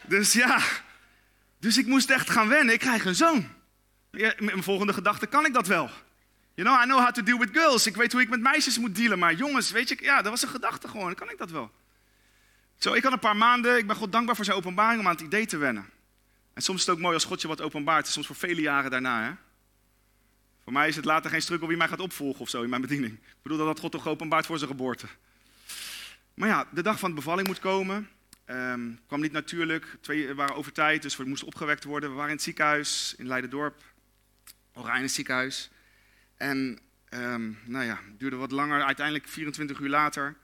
[0.08, 0.62] Dus ja,
[1.58, 2.74] dus ik moest echt gaan wennen.
[2.74, 3.48] Ik krijg een zoon.
[4.10, 5.90] Ja, mijn volgende gedachte, kan ik dat wel?
[6.54, 7.86] You know, I know how to deal with girls.
[7.86, 9.18] Ik weet hoe ik met meisjes moet dealen.
[9.18, 11.14] Maar jongens, weet je, ja, dat was een gedachte gewoon.
[11.14, 11.70] Kan ik dat wel?
[12.78, 15.12] Zo, ik had een paar maanden, ik ben God dankbaar voor zijn openbaring om aan
[15.12, 15.90] het idee te wennen.
[16.54, 18.06] En soms is het ook mooi als God je wat openbaart.
[18.06, 19.22] Soms voor vele jaren daarna.
[19.22, 19.30] Hè?
[20.64, 22.82] Voor mij is het later geen struggle wie mij gaat opvolgen of zo in mijn
[22.82, 23.12] bediening.
[23.12, 25.06] Ik bedoel dat God toch geopenbaard voor zijn geboorte.
[26.34, 28.08] Maar ja, de dag van de bevalling moet komen.
[28.50, 29.96] Um, kwam niet natuurlijk.
[30.00, 32.08] Twee waren over tijd, dus we moesten opgewekt worden.
[32.08, 33.82] We waren in het ziekenhuis in Leidendorp.
[34.72, 35.70] Oranje ziekenhuis.
[36.36, 36.78] En
[37.10, 38.82] um, nou ja, het duurde wat langer.
[38.82, 40.36] Uiteindelijk 24 uur later.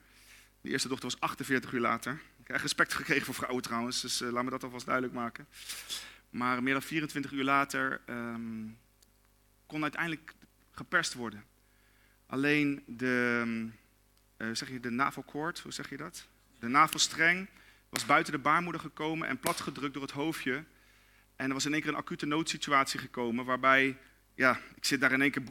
[0.61, 2.21] De eerste dochter was 48 uur later.
[2.41, 5.47] Ik heb respect gekregen voor vrouwen trouwens, dus uh, laat me dat alvast duidelijk maken.
[6.29, 8.77] Maar meer dan 24 uur later um,
[9.65, 10.33] kon uiteindelijk
[10.71, 11.43] geperst worden.
[12.25, 13.43] Alleen de,
[14.37, 16.27] uh, zeg je, de navelkoord, hoe zeg je dat?
[16.59, 17.47] De navelstreng
[17.95, 20.63] was buiten de baarmoeder gekomen en platgedrukt door het hoofdje.
[21.35, 23.97] En er was in één keer een acute noodsituatie gekomen waarbij
[24.35, 25.41] ja, ik zit daar in één keer.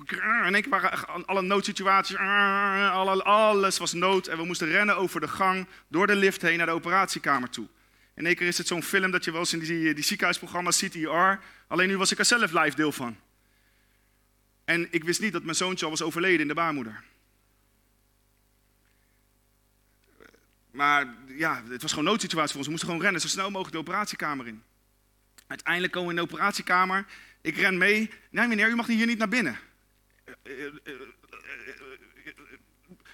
[0.46, 2.16] In één keer waren alle noodsituaties.
[2.16, 4.26] Alles was nood.
[4.26, 7.66] En we moesten rennen over de gang, door de lift heen naar de operatiekamer toe.
[8.14, 10.78] In één keer is het zo'n film dat je wel eens in die, die ziekenhuisprogramma's
[10.78, 11.44] CTR.
[11.66, 13.16] Alleen nu was ik er zelf live deel van.
[14.64, 17.02] En ik wist niet dat mijn zoontje al was overleden in de baarmoeder.
[20.74, 22.64] Maar ja, het was gewoon noodsituatie voor ons.
[22.64, 24.62] We moesten gewoon rennen, zo snel mogelijk de operatiekamer in.
[25.46, 27.04] Uiteindelijk komen we in de operatiekamer.
[27.40, 28.10] Ik ren mee.
[28.30, 29.58] Nee meneer, u mag hier niet naar binnen.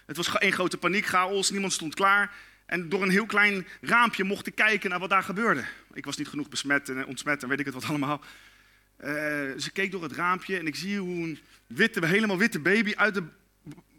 [0.07, 2.35] Het was één grote paniek, chaos, niemand stond klaar.
[2.67, 5.65] En door een heel klein raampje mocht ik kijken naar wat daar gebeurde.
[5.93, 8.21] Ik was niet genoeg besmet en ontsmet en weet ik het wat allemaal.
[9.55, 12.95] Dus ik keek door het raampje en ik zie hoe een witte, helemaal witte baby
[12.97, 13.25] uit de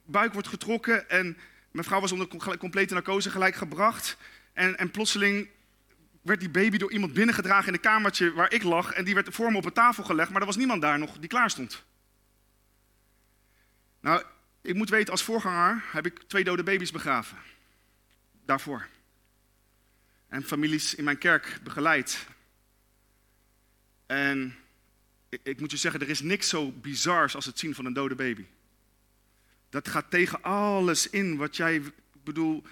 [0.05, 1.09] buik wordt getrokken.
[1.09, 1.37] En
[1.71, 4.17] mijn vrouw was onder complete narcose gelijk gebracht.
[4.53, 5.49] En, en plotseling
[6.21, 8.91] werd die baby door iemand binnengedragen in een kamertje waar ik lag.
[8.91, 11.17] En die werd voor me op een tafel gelegd, maar er was niemand daar nog
[11.19, 11.83] die klaar stond.
[13.99, 14.23] Nou,
[14.61, 17.37] ik moet weten, als voorganger heb ik twee dode baby's begraven.
[18.45, 18.87] Daarvoor.
[20.27, 22.25] En families in mijn kerk begeleid.
[24.05, 24.55] En
[25.29, 27.93] ik, ik moet je zeggen, er is niks zo bizars als het zien van een
[27.93, 28.45] dode baby.
[29.71, 31.81] Dat gaat tegen alles in wat jij,
[32.23, 32.63] bedoel,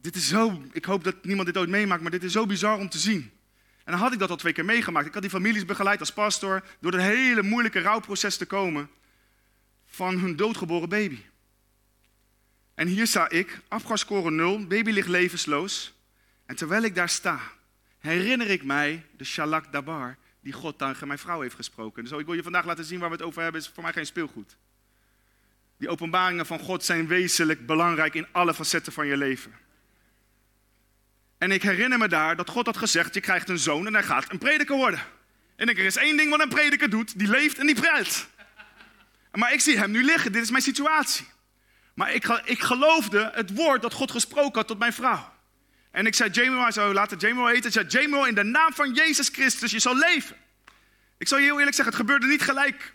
[0.00, 2.78] dit is zo, ik hoop dat niemand dit ooit meemaakt, maar dit is zo bizar
[2.78, 3.30] om te zien.
[3.84, 5.06] En dan had ik dat al twee keer meegemaakt.
[5.06, 8.90] Ik had die families begeleid als pastor door het hele moeilijke rouwproces te komen
[9.84, 11.18] van hun doodgeboren baby.
[12.74, 15.94] En hier sta ik, afgascoren nul, baby ligt levensloos.
[16.46, 17.40] En terwijl ik daar sta,
[17.98, 22.04] herinner ik mij de Shalak Dabar die God tegen mijn vrouw heeft gesproken.
[22.04, 23.92] Dus ik wil je vandaag laten zien waar we het over hebben, is voor mij
[23.92, 24.56] geen speelgoed.
[25.80, 29.52] Die openbaringen van God zijn wezenlijk belangrijk in alle facetten van je leven.
[31.38, 34.02] En ik herinner me daar dat God had gezegd: Je krijgt een zoon en hij
[34.02, 35.00] gaat een prediker worden.
[35.56, 38.28] En ik, er is één ding wat een prediker doet: die leeft en die pruilt.
[39.32, 41.26] Maar ik zie hem nu liggen, dit is mijn situatie.
[41.94, 45.32] Maar ik, ik geloofde het woord dat God gesproken had tot mijn vrouw.
[45.90, 47.66] En ik zei: Jamie, hij zou laten Jamie heten.
[47.66, 50.36] Ik zei: Jamie, in de naam van Jezus Christus, je zal leven.
[51.18, 52.94] Ik zal je heel eerlijk zeggen: het gebeurde niet gelijk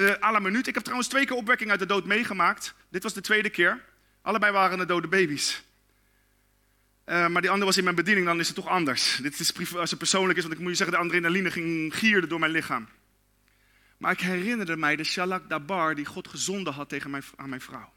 [0.00, 0.66] uh, la minuut.
[0.66, 2.74] Ik heb trouwens twee keer opwekking uit de dood meegemaakt.
[2.88, 3.84] Dit was de tweede keer.
[4.22, 5.62] Allebei waren het dode baby's.
[7.06, 9.18] Uh, maar die andere was in mijn bediening, dan is het toch anders.
[9.22, 12.26] Dit is als het persoonlijk is, want ik moet je zeggen, de adrenaline ging gierde
[12.26, 12.88] door mijn lichaam.
[13.96, 17.60] Maar ik herinnerde mij de Shalak Dabar die God gezonden had tegen mijn, aan mijn
[17.60, 17.92] vrouw.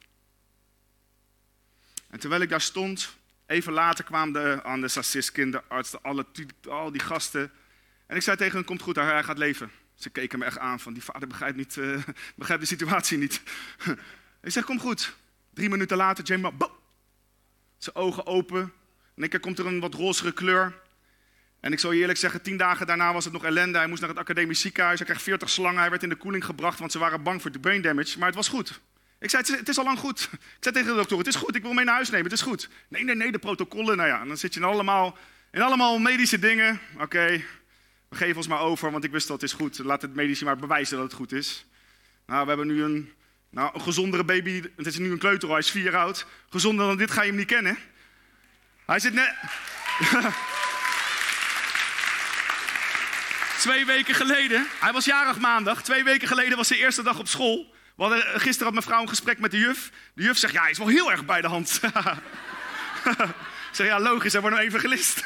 [2.09, 6.25] En terwijl ik daar stond, even later kwamen de anesthesist, kinderarts, alle,
[6.69, 7.51] al die gasten.
[8.05, 9.71] En ik zei tegen hen, komt goed, hij gaat leven.
[10.03, 12.03] Ze keken me echt aan van, die vader begrijpt, niet, uh,
[12.35, 13.41] begrijpt de situatie niet.
[14.43, 15.15] ik zeg, kom goed.
[15.53, 16.51] Drie minuten later, James,
[17.77, 18.73] zijn ogen open,
[19.15, 20.81] en keer komt er een wat rozere kleur.
[21.59, 23.77] En ik zal je eerlijk zeggen, tien dagen daarna was het nog ellende.
[23.77, 24.99] Hij moest naar het academisch ziekenhuis.
[24.99, 25.79] Hij kreeg 40 slangen.
[25.79, 28.17] Hij werd in de koeling gebracht, want ze waren bang voor de brain damage.
[28.17, 28.81] Maar het was goed.
[29.19, 30.29] Ik zei, het is, al lang goed.
[30.57, 32.33] Ik zei tegen de dokter, het is goed, ik wil mee naar huis nemen, het
[32.33, 32.69] is goed.
[32.87, 35.17] Nee, nee, nee, de protocollen, nou ja, dan zit je in allemaal,
[35.51, 36.79] in allemaal medische dingen.
[36.99, 37.43] Oké,
[38.15, 39.79] geef ons maar over, want ik wist dat het is goed.
[39.79, 41.65] Laat het medici maar bewijzen dat het goed is.
[42.25, 43.13] Nou, we hebben nu een,
[43.49, 44.63] nou, een gezondere baby.
[44.75, 46.25] Het is nu een kleuter, hij is vier jaar oud.
[46.49, 47.77] Gezonder dan dit ga je hem niet kennen.
[48.85, 49.33] Hij zit net...
[53.57, 55.83] Twee weken geleden, hij was jarig maandag.
[55.83, 57.73] Twee weken geleden was de eerste dag op school.
[57.95, 59.91] We hadden, gisteren had mijn vrouw een gesprek met de juf.
[60.13, 61.79] De juf zegt, ja, hij is wel heel erg bij de hand.
[63.73, 65.23] Ik zeg, ja, logisch, hij wordt een evangelist.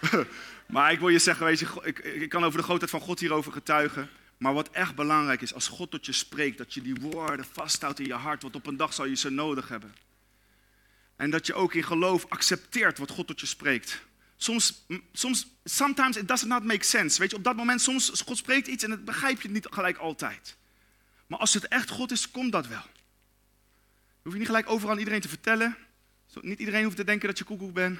[0.66, 3.20] maar ik wil je zeggen, weet je, ik, ik kan over de grootheid van God
[3.20, 4.10] hierover getuigen.
[4.38, 8.00] Maar wat echt belangrijk is, als God tot je spreekt, dat je die woorden vasthoudt
[8.00, 9.94] in je hart, want op een dag zal je ze nodig hebben.
[11.16, 14.04] En dat je ook in geloof accepteert wat God tot je spreekt.
[14.36, 17.18] Soms, soms, sometimes it does not make sense.
[17.18, 19.96] Weet je, op dat moment, soms God spreekt iets en dat begrijp je niet gelijk
[19.96, 20.56] altijd.
[21.26, 22.84] Maar als het echt God is, komt dat wel.
[24.22, 25.76] hoef je niet gelijk overal aan iedereen te vertellen.
[26.40, 27.98] Niet iedereen hoeft te denken dat je koekoek bent.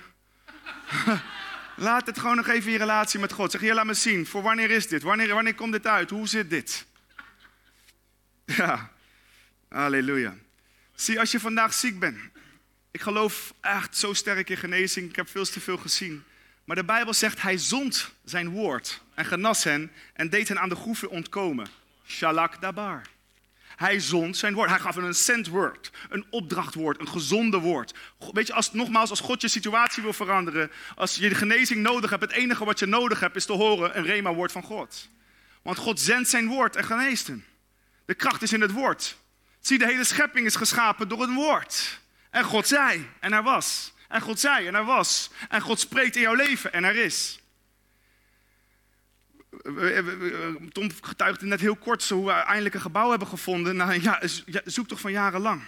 [1.77, 3.51] Laat het gewoon nog even je relatie met God.
[3.51, 4.27] Zeg, hier, laat me zien.
[4.27, 5.03] Voor wanneer is dit?
[5.03, 6.11] Wanneer, wanneer komt dit uit?
[6.11, 6.87] Hoe zit dit?
[8.57, 8.91] Ja,
[9.69, 10.35] halleluja.
[10.95, 12.19] Zie, als je vandaag ziek bent.
[12.91, 15.09] Ik geloof echt zo sterk in genezing.
[15.09, 16.25] Ik heb veel te veel gezien.
[16.65, 20.69] Maar de Bijbel zegt, hij zond zijn woord en genas hen en deed hen aan
[20.69, 21.67] de groeven ontkomen.
[22.07, 23.03] Shalak dabar.
[23.77, 24.69] Hij zond zijn woord.
[24.69, 27.95] Hij gaf een sent word, een opdrachtwoord, een gezonde woord.
[28.33, 32.11] Weet je, als, nogmaals, als God je situatie wil veranderen, als je de genezing nodig
[32.11, 35.09] hebt, het enige wat je nodig hebt is te horen een rema-woord van God.
[35.63, 37.45] Want God zendt zijn woord en geneest hem.
[38.05, 39.17] De kracht is in het woord.
[39.61, 42.01] Zie, de hele schepping is geschapen door een woord.
[42.31, 43.93] En God zei en er was.
[44.09, 45.31] En God zei en er was.
[45.49, 47.39] En God spreekt in jouw leven en er is.
[50.73, 54.31] Tom getuigde net heel kort hoe we eindelijk een gebouw hebben gevonden na een
[54.65, 55.63] zoektocht van jarenlang.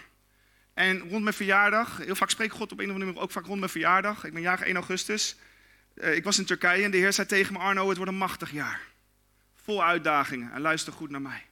[0.74, 3.46] En rond mijn verjaardag, heel vaak spreekt God op een of andere manier ook vaak
[3.46, 4.24] rond mijn verjaardag.
[4.24, 5.36] Ik ben jarig 1 augustus.
[5.94, 8.18] Eh, ik was in Turkije en de Heer zei tegen me: Arno, het wordt een
[8.18, 8.80] machtig jaar.
[9.54, 11.46] Vol uitdagingen en luister goed naar mij.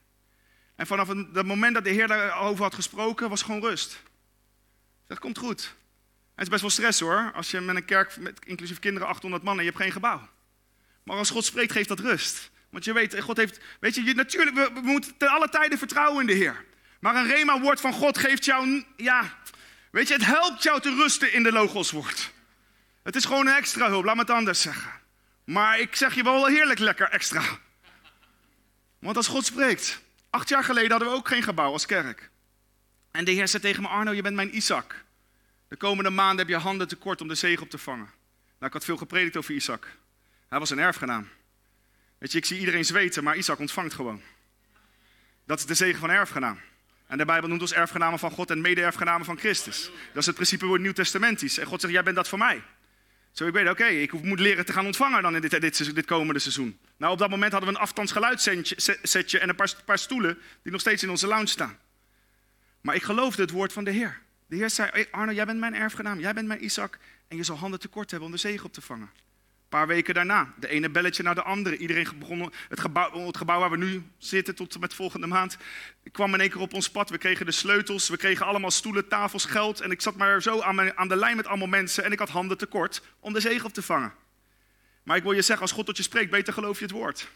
[0.75, 4.01] En vanaf het moment dat de Heer daarover had gesproken, was gewoon rust.
[5.07, 5.75] Dat komt goed.
[6.35, 9.43] het is best wel stress hoor, als je met een kerk met inclusief kinderen 800
[9.43, 10.29] man en je hebt geen gebouw.
[11.07, 12.51] Maar als God spreekt, geeft dat rust.
[12.69, 16.27] Want je weet, God heeft, weet je, natuurlijk, we, moeten ten alle tijden vertrouwen in
[16.27, 16.65] de Heer.
[16.99, 19.37] Maar een rema-woord van God geeft jou, ja,
[19.91, 22.31] weet je, het helpt jou te rusten in de logoswoord.
[23.03, 24.91] Het is gewoon een extra hulp, laat me het anders zeggen.
[25.43, 27.43] Maar ik zeg je wel heerlijk lekker extra.
[28.99, 32.29] Want als God spreekt, acht jaar geleden hadden we ook geen gebouw als kerk.
[33.11, 35.03] En de Heer zei tegen me, Arno, je bent mijn Isaac.
[35.67, 38.09] De komende maanden heb je handen tekort om de zegen op te vangen.
[38.45, 39.87] Nou, ik had veel gepredikt over Isaac.
[40.49, 41.29] Hij was een erfgenaam.
[42.17, 44.21] Weet je, ik zie iedereen zweten, maar Isaac ontvangt gewoon.
[45.45, 46.59] Dat is de zegen van erfgenaam.
[47.07, 49.91] En de Bijbel noemt ons erfgenamen van God en mede-erfgenamen van Christus.
[50.07, 51.57] Dat is het principe voor het Nieuw Testamentisch.
[51.57, 52.63] En God zegt, jij bent dat voor mij.
[53.31, 56.05] Zo ik weet, oké, ik moet leren te gaan ontvangen dan in dit, dit, dit,
[56.05, 56.79] komende seizoen.
[56.97, 60.81] Nou, op dat moment hadden we een afstandsgeluidssetje en een paar, paar stoelen die nog
[60.81, 61.77] steeds in onze lounge staan.
[62.81, 64.21] Maar ik geloofde het woord van de Heer.
[64.47, 67.57] De Heer zei, Arno, jij bent mijn erfgenaam, jij bent mijn Isaac en je zal
[67.57, 69.09] handen tekort hebben om de zegen op te vangen.
[69.69, 71.77] Paar weken daarna, de ene belletje naar de andere.
[71.77, 75.57] Iedereen begon, het gebouw, het gebouw waar we nu zitten tot met volgende maand,
[76.11, 77.09] kwam in één keer op ons pad.
[77.09, 79.81] We kregen de sleutels, we kregen allemaal stoelen, tafels, geld.
[79.81, 82.29] En ik zat maar zo aan, aan de lijn met allemaal mensen en ik had
[82.29, 84.13] handen tekort om de zegen op te vangen.
[85.03, 87.27] Maar ik wil je zeggen, als God tot je spreekt, beter geloof je het woord.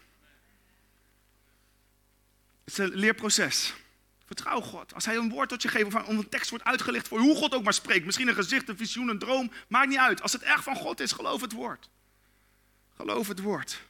[2.64, 3.74] Het is een leerproces.
[4.26, 4.94] Vertrouw God.
[4.94, 7.54] Als hij een woord tot je geeft, of een tekst wordt uitgelegd voor hoe God
[7.54, 8.04] ook maar spreekt.
[8.04, 9.52] Misschien een gezicht, een visioen, een droom.
[9.68, 10.22] Maakt niet uit.
[10.22, 11.88] Als het echt van God is, geloof het woord.
[12.96, 13.82] Geloof het woord.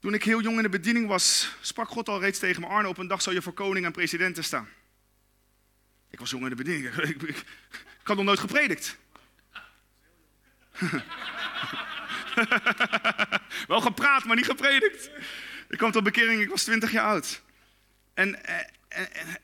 [0.00, 2.88] Toen ik heel jong in de bediening was, sprak God al reeds tegen me: Arno,
[2.88, 4.68] op een dag zal je voor koning en presidenten staan.
[6.10, 6.94] Ik was jong in de bediening.
[8.00, 8.96] Ik, had nog nooit gepredikt.
[13.68, 15.10] Wel gepraat, maar niet gepredikt.
[15.68, 17.42] Ik kwam tot bekering, ik was 20 jaar oud.
[18.14, 18.66] En, eh,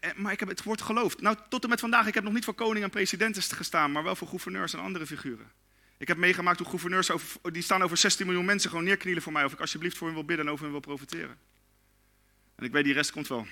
[0.01, 1.21] en, maar ik heb het woord geloofd.
[1.21, 4.03] Nou, tot en met vandaag, ik heb nog niet voor koning en presidenten gestaan, maar
[4.03, 5.51] wel voor gouverneurs en andere figuren.
[5.99, 7.11] Ik heb meegemaakt hoe gouverneurs,
[7.43, 9.45] die staan over 16 miljoen mensen, gewoon neerknielen voor mij.
[9.45, 11.39] Of ik alsjeblieft voor hen wil bidden en over hen wil profiteren.
[12.55, 13.47] En ik weet, die rest komt wel.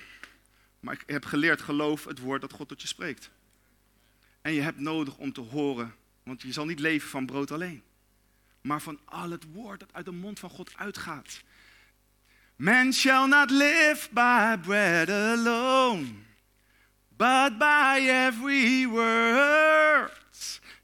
[0.79, 3.29] Maar ik heb geleerd, geloof het woord dat God tot je spreekt.
[4.41, 7.83] En je hebt nodig om te horen, want je zal niet leven van brood alleen.
[8.61, 11.41] Maar van al het woord dat uit de mond van God uitgaat.
[12.55, 16.05] Man shall not live by bread alone,
[17.07, 20.22] but by every word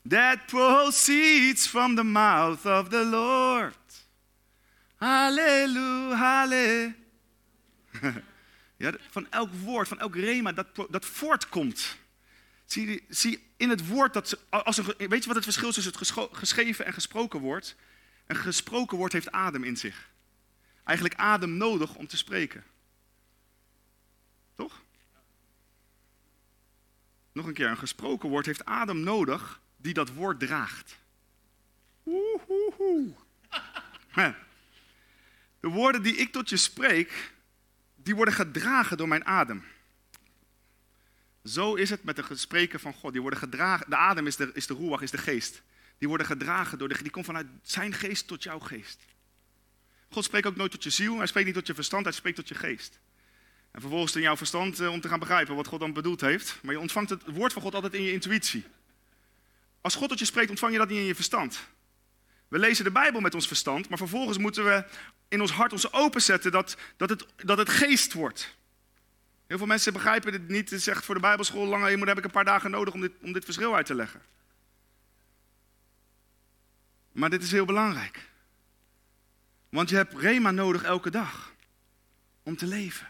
[0.10, 3.76] that proceeds from the mouth of the Lord.
[5.02, 6.96] Halleluja, halle.
[8.80, 11.98] Ja, van elk woord, van elk rema dat, dat voortkomt.
[12.66, 15.94] Zie, zie, in het woord, dat, als een, weet je wat het verschil is tussen
[15.94, 17.76] het geschreven en gesproken woord?
[18.28, 20.10] Een gesproken woord heeft adem in zich.
[20.84, 22.64] Eigenlijk adem nodig om te spreken.
[24.56, 24.82] Toch?
[27.32, 30.98] Nog een keer, een gesproken woord heeft adem nodig die dat woord draagt.
[32.06, 32.42] Oeh,
[35.60, 37.32] De woorden die ik tot je spreek,
[37.96, 39.64] die worden gedragen door mijn adem.
[41.44, 43.12] Zo is het met de gesprekken van God.
[43.12, 45.62] Die worden gedragen, de adem is de, is de is de geest.
[45.98, 49.06] Die worden gedragen door de, die komt vanuit zijn geest tot jouw geest.
[50.10, 52.36] God spreekt ook nooit tot je ziel, hij spreekt niet tot je verstand, hij spreekt
[52.36, 53.00] tot je geest.
[53.72, 56.60] En vervolgens in jouw verstand eh, om te gaan begrijpen wat God dan bedoeld heeft.
[56.62, 58.66] Maar je ontvangt het woord van God altijd in je intuïtie.
[59.82, 61.68] Als God tot je spreekt, ontvang je dat niet in je verstand.
[62.48, 64.86] We lezen de Bijbel met ons verstand, maar vervolgens moeten we
[65.28, 68.58] in ons hart ons openzetten dat, dat, het, dat het geest wordt.
[69.48, 70.70] Heel veel mensen begrijpen dit niet.
[70.70, 73.02] Het echt voor de Bijbelschool lang, je moet, heb ik een paar dagen nodig om
[73.02, 74.22] dit, om dit verschil uit te leggen.
[77.12, 78.30] Maar dit is heel belangrijk.
[79.70, 81.54] Want je hebt Rema nodig elke dag
[82.44, 83.08] om te leven.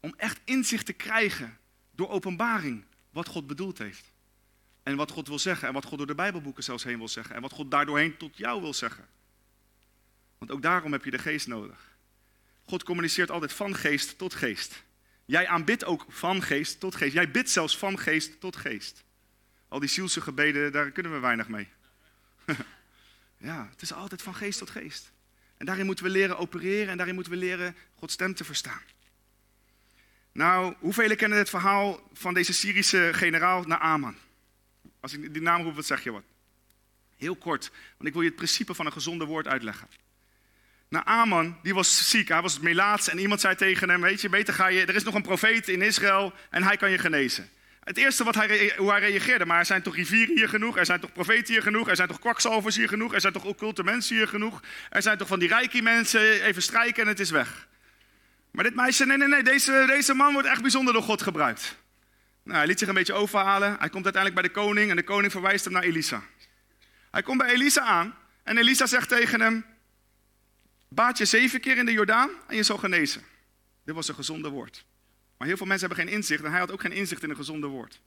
[0.00, 1.58] Om echt inzicht te krijgen
[1.90, 4.11] door openbaring wat God bedoeld heeft.
[4.82, 5.68] En wat God wil zeggen.
[5.68, 7.34] En wat God door de Bijbelboeken zelfs heen wil zeggen.
[7.34, 9.08] En wat God daardoorheen tot jou wil zeggen.
[10.38, 11.96] Want ook daarom heb je de geest nodig.
[12.64, 14.82] God communiceert altijd van geest tot geest.
[15.24, 17.12] Jij aanbidt ook van geest tot geest.
[17.12, 19.04] Jij bidt zelfs van geest tot geest.
[19.68, 21.68] Al die zielse gebeden, daar kunnen we weinig mee.
[23.36, 25.12] ja, het is altijd van geest tot geest.
[25.56, 28.82] En daarin moeten we leren opereren en daarin moeten we leren Gods stem te verstaan.
[30.32, 34.16] Nou, hoeveel kennen het verhaal van deze Syrische generaal Naaman?
[35.02, 36.22] Als ik die naam roep, wat zeg je wat?
[37.16, 39.88] Heel kort, want ik wil je het principe van een gezonde woord uitleggen.
[40.88, 44.54] Naaman, die was ziek, hij was melaats en iemand zei tegen hem, weet je, beter
[44.54, 47.50] ga je, er is nog een profeet in Israël en hij kan je genezen.
[47.84, 50.86] Het eerste wat hij, hoe hij reageerde, maar er zijn toch rivieren hier genoeg, er
[50.86, 53.84] zijn toch profeten hier genoeg, er zijn toch kwakzalvers hier genoeg, er zijn toch occulte
[53.84, 57.30] mensen hier genoeg, er zijn toch van die rijke mensen, even strijken en het is
[57.30, 57.68] weg.
[58.50, 61.76] Maar dit meisje, nee, nee, nee, deze, deze man wordt echt bijzonder door God gebruikt.
[62.42, 65.02] Nou, hij liet zich een beetje overhalen, hij komt uiteindelijk bij de koning en de
[65.02, 66.22] koning verwijst hem naar Elisa.
[67.10, 69.64] Hij komt bij Elisa aan en Elisa zegt tegen hem,
[70.88, 73.22] baat je zeven keer in de Jordaan en je zal genezen.
[73.84, 74.84] Dit was een gezonde woord.
[75.36, 77.36] Maar heel veel mensen hebben geen inzicht en hij had ook geen inzicht in een
[77.36, 78.00] gezonde woord.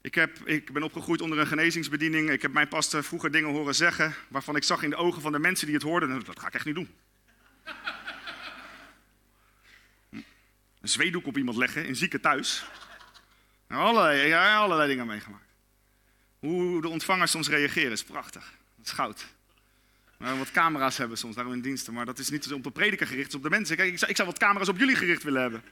[0.00, 2.30] Ik, heb, ik ben opgegroeid onder een genezingsbediening.
[2.30, 5.32] Ik heb mijn pastor vroeger dingen horen zeggen waarvan ik zag in de ogen van
[5.32, 6.94] de mensen die het hoorden, dat ga ik echt niet doen.
[10.82, 12.64] Een zweedoek op iemand leggen in zieke thuis.
[13.68, 15.50] Allerlei, allerlei dingen meegemaakt.
[16.38, 18.52] Hoe de ontvangers soms reageren is prachtig.
[18.76, 19.26] Dat is goud.
[20.18, 21.92] Wat camera's hebben soms, daarom in diensten.
[21.92, 23.76] Maar dat is niet op de prediker gericht, op de mensen.
[23.76, 25.62] Kijk, ik zou, ik zou wat camera's op jullie gericht willen hebben.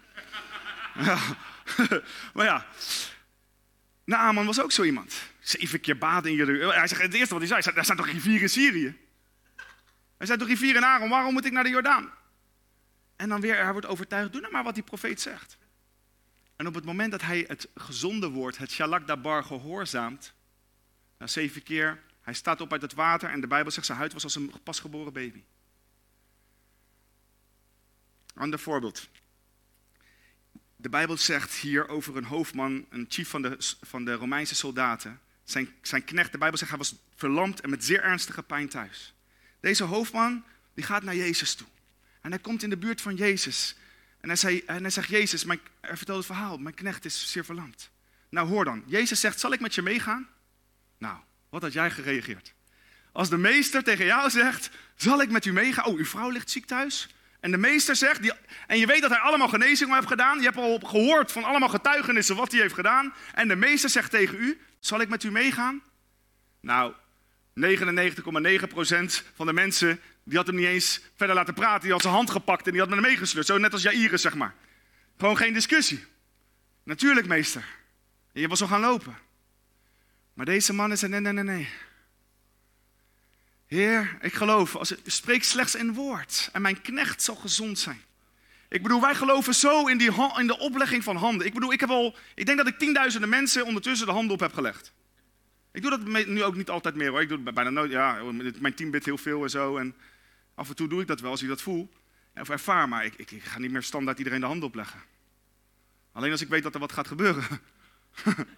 [2.35, 2.67] Maar ja,
[4.05, 5.15] Naaman was ook zo iemand.
[5.41, 6.73] Zeven keer baden in je...
[6.75, 8.97] Hij zegt, het eerste wat hij zei, er zijn toch rivieren in Syrië?
[10.17, 12.11] Er zijn toch rivieren in Aaron, waarom moet ik naar de Jordaan?
[13.21, 15.59] En dan weer, hij wordt overtuigd, doe nou maar wat die profeet zegt.
[16.57, 20.33] En op het moment dat hij het gezonde woord, het shalak dabar, gehoorzaamt,
[21.19, 24.13] na zeven keer hij staat op uit het water en de Bijbel zegt zijn huid
[24.13, 25.43] was als een pasgeboren baby.
[28.35, 29.09] Ander voorbeeld.
[30.77, 35.21] De Bijbel zegt hier over een hoofdman, een chief van de, van de Romeinse soldaten.
[35.45, 39.15] Zijn, zijn knecht, de Bijbel zegt, hij was verlamd en met zeer ernstige pijn thuis.
[39.61, 41.67] Deze hoofdman, die gaat naar Jezus toe.
[42.21, 43.77] En hij komt in de buurt van Jezus.
[44.21, 47.45] En hij, en hij zegt, Jezus, mijn, hij vertelt het verhaal, mijn knecht is zeer
[47.45, 47.91] verlamd.
[48.31, 50.29] Nou hoor dan, Jezus zegt, zal ik met je meegaan?
[50.99, 51.17] Nou,
[51.49, 52.55] wat had jij gereageerd?
[53.13, 55.85] Als de meester tegen jou zegt, zal ik met u meegaan?
[55.85, 57.09] Oh, uw vrouw ligt ziek thuis.
[57.41, 58.33] En de meester zegt, die,
[58.67, 60.39] en je weet dat hij allemaal genezingen heeft gedaan.
[60.39, 63.15] Je hebt al gehoord van allemaal getuigenissen wat hij heeft gedaan.
[63.35, 65.83] En de meester zegt tegen u, zal ik met u meegaan?
[66.61, 66.95] Nou,
[67.61, 67.65] 99,9%
[69.35, 71.83] van de mensen, die had hem niet eens verder laten praten.
[71.83, 73.45] Die had zijn hand gepakt en die had met hem.
[73.45, 74.55] Zo net als Jairus, zeg maar.
[75.19, 76.05] Gewoon geen discussie.
[76.83, 77.65] Natuurlijk, meester.
[78.33, 79.19] En je was al gaan lopen.
[80.35, 81.69] Maar deze mannen zei: nee, nee, nee, nee.
[83.67, 88.03] Heer, ik geloof, als spreek slechts een woord en mijn knecht zal gezond zijn.
[88.69, 91.47] Ik bedoel, wij geloven zo in, die, in de oplegging van handen.
[91.47, 94.41] Ik bedoel, ik, heb al, ik denk dat ik tienduizenden mensen ondertussen de handen op
[94.41, 94.93] heb gelegd.
[95.73, 97.21] Ik doe dat nu ook niet altijd meer hoor.
[97.21, 97.91] Ik doe het bijna nooit.
[97.91, 98.23] Ja,
[98.61, 99.77] mijn team bidt heel veel en zo.
[99.77, 99.95] En
[100.55, 101.91] af en toe doe ik dat wel als ik dat voel.
[102.35, 105.01] Of ervaar, maar ik, ik, ik ga niet meer standaard iedereen de handen opleggen.
[106.13, 107.45] Alleen als ik weet dat er wat gaat gebeuren.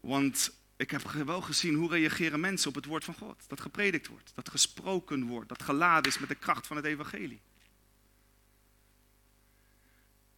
[0.00, 3.44] Want ik heb wel gezien hoe reageren mensen op het woord van God.
[3.48, 7.40] Dat gepredikt wordt, dat gesproken wordt, dat geladen is met de kracht van het evangelie.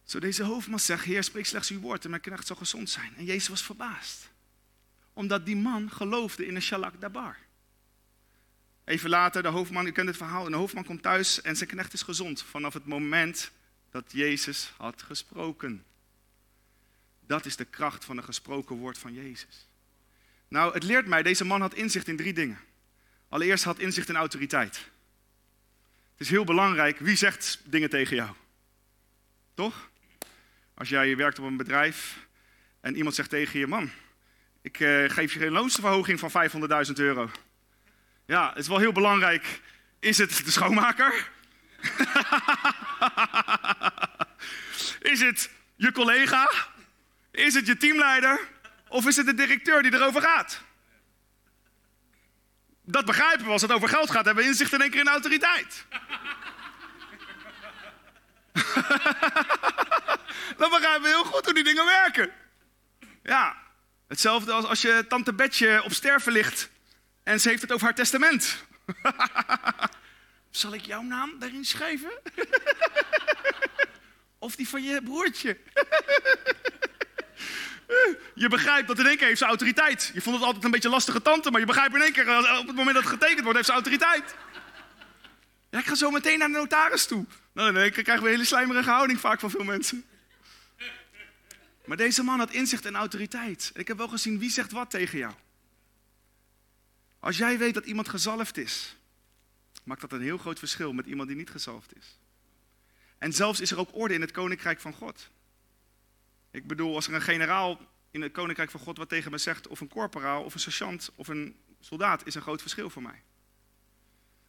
[0.03, 3.15] Zo deze hoofdman zegt, Heer, spreek slechts uw woord en mijn knecht zal gezond zijn.
[3.15, 4.29] En Jezus was verbaasd.
[5.13, 7.37] Omdat die man geloofde in een shalak dabar.
[8.83, 11.93] Even later, de hoofdman, u kent het verhaal, de hoofdman komt thuis en zijn knecht
[11.93, 12.41] is gezond.
[12.41, 13.51] Vanaf het moment
[13.91, 15.85] dat Jezus had gesproken.
[17.19, 19.67] Dat is de kracht van een gesproken woord van Jezus.
[20.47, 22.59] Nou, het leert mij, deze man had inzicht in drie dingen.
[23.29, 24.75] Allereerst had inzicht in autoriteit.
[26.11, 28.35] Het is heel belangrijk, wie zegt dingen tegen jou?
[29.53, 29.89] Toch?
[30.83, 32.27] Als jij werkt op een bedrijf
[32.81, 33.91] en iemand zegt tegen je, man,
[34.61, 36.31] ik uh, geef je geen loonsverhoging van
[36.87, 37.31] 500.000 euro.
[38.25, 39.61] Ja, het is wel heel belangrijk.
[39.99, 41.31] Is het de schoonmaker?
[45.13, 46.51] is het je collega?
[47.31, 48.39] Is het je teamleider?
[48.87, 50.61] Of is het de directeur die erover gaat?
[52.81, 53.51] Dat begrijpen we.
[53.51, 55.85] Als het over geld gaat, hebben we inzicht in één keer in autoriteit.
[60.57, 62.31] Dan begrijpen we heel goed hoe die dingen werken.
[63.23, 63.55] Ja,
[64.07, 66.69] hetzelfde als als je tante Betje op sterven ligt
[67.23, 68.63] en ze heeft het over haar testament.
[70.51, 72.11] Zal ik jouw naam daarin schrijven?
[74.39, 75.57] of die van je broertje?
[78.43, 80.11] je begrijpt dat in één keer heeft ze autoriteit.
[80.13, 82.59] Je vond het altijd een beetje lastige tante, maar je begrijpt in één keer, eh,
[82.59, 84.35] op het moment dat het getekend wordt, heeft ze autoriteit.
[85.69, 87.25] Ja, ik ga zo meteen naar de notaris toe.
[87.53, 90.05] Nou, keer krijgen we een hele slijmerige houding vaak van veel mensen.
[91.85, 93.71] Maar deze man had inzicht en autoriteit.
[93.75, 95.33] ik heb wel gezien wie zegt wat tegen jou.
[97.19, 98.97] Als jij weet dat iemand gezalfd is,
[99.83, 102.19] maakt dat een heel groot verschil met iemand die niet gezalfd is.
[103.17, 105.29] En zelfs is er ook orde in het koninkrijk van God.
[106.51, 107.79] Ik bedoel, als er een generaal
[108.11, 111.11] in het koninkrijk van God wat tegen me zegt, of een korporaal, of een sergeant,
[111.15, 113.23] of een soldaat, is een groot verschil voor mij.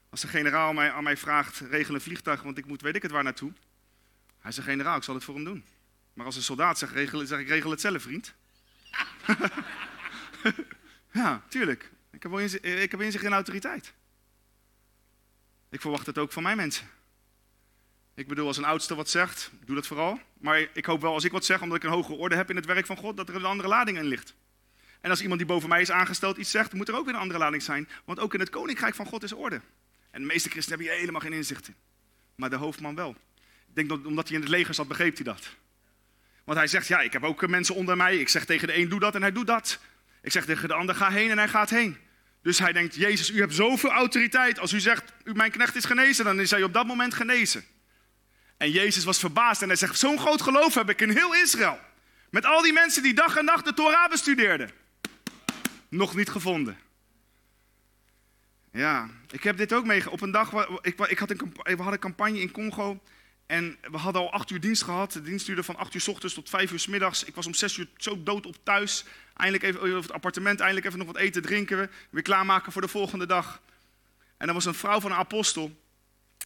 [0.08, 3.02] Als een generaal mij, aan mij vraagt, regel een vliegtuig, want ik moet weet ik
[3.02, 3.52] het waar naartoe.
[4.38, 5.64] Hij zegt, generaal, ik zal het voor hem doen.
[6.14, 8.34] Maar als een soldaat zegt, zeg ik, regel het zelf, vriend.
[11.12, 11.90] ja, tuurlijk.
[12.10, 13.92] Ik heb, inzicht, ik heb inzicht in autoriteit.
[15.70, 16.86] Ik verwacht het ook van mijn mensen.
[18.14, 20.20] Ik bedoel, als een oudste wat zegt, doe dat vooral.
[20.38, 22.56] Maar ik hoop wel als ik wat zeg, omdat ik een hogere orde heb in
[22.56, 24.34] het werk van God, dat er een andere lading in ligt.
[25.00, 27.20] En als iemand die boven mij is aangesteld iets zegt, moet er ook weer een
[27.20, 27.88] andere lading zijn.
[28.04, 29.60] Want ook in het koninkrijk van God is orde.
[30.10, 31.74] En de meeste christenen hebben hier helemaal geen inzicht in.
[32.34, 33.16] Maar de hoofdman wel.
[33.68, 35.56] Ik denk dat omdat hij in het leger zat, begreep hij dat.
[36.44, 38.18] Want hij zegt, ja, ik heb ook mensen onder mij.
[38.18, 39.78] Ik zeg tegen de een, doe dat en hij doet dat.
[40.22, 41.96] Ik zeg tegen de ander, ga heen en hij gaat heen.
[42.42, 44.58] Dus hij denkt, Jezus, u hebt zoveel autoriteit.
[44.58, 47.64] Als u zegt, mijn knecht is genezen, dan is hij op dat moment genezen.
[48.56, 51.78] En Jezus was verbaasd en hij zegt, zo'n groot geloof heb ik in heel Israël.
[52.30, 54.70] Met al die mensen die dag en nacht de Torah bestudeerden.
[55.88, 56.78] Nog niet gevonden.
[58.72, 60.14] Ja, ik heb dit ook meegemaakt.
[60.14, 63.02] Op een dag, ik, ik had een, we hadden een campagne in Congo.
[63.46, 65.12] En we hadden al acht uur dienst gehad.
[65.12, 67.24] De dienst duurde van acht uur s ochtends tot vijf uur s middags.
[67.24, 69.04] Ik was om zes uur zo dood op thuis.
[69.36, 71.90] Eindelijk even over het appartement, eindelijk even nog wat eten, drinken.
[72.10, 73.60] Weer klaarmaken voor de volgende dag.
[74.36, 75.82] En er was een vrouw van een apostel,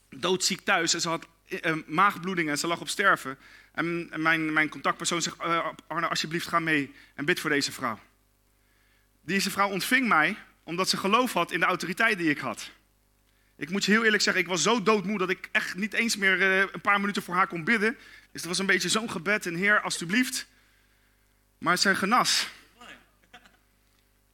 [0.08, 0.94] doodziek thuis.
[0.94, 3.38] En ze had uh, maagbloedingen en ze lag op sterven.
[3.72, 5.38] En, mijn, mijn contactpersoon zegt,
[5.86, 7.98] Arne, alsjeblieft ga mee en bid voor deze vrouw.
[9.20, 12.70] Deze vrouw ontving mij omdat ze geloof had in de autoriteit die ik had.
[13.58, 16.16] Ik moet je heel eerlijk zeggen, ik was zo doodmoe dat ik echt niet eens
[16.16, 17.96] meer uh, een paar minuten voor haar kon bidden.
[18.32, 20.46] Dus het was een beetje zo'n gebed en Heer, alsjeblieft.
[21.58, 22.48] Maar het zijn genas.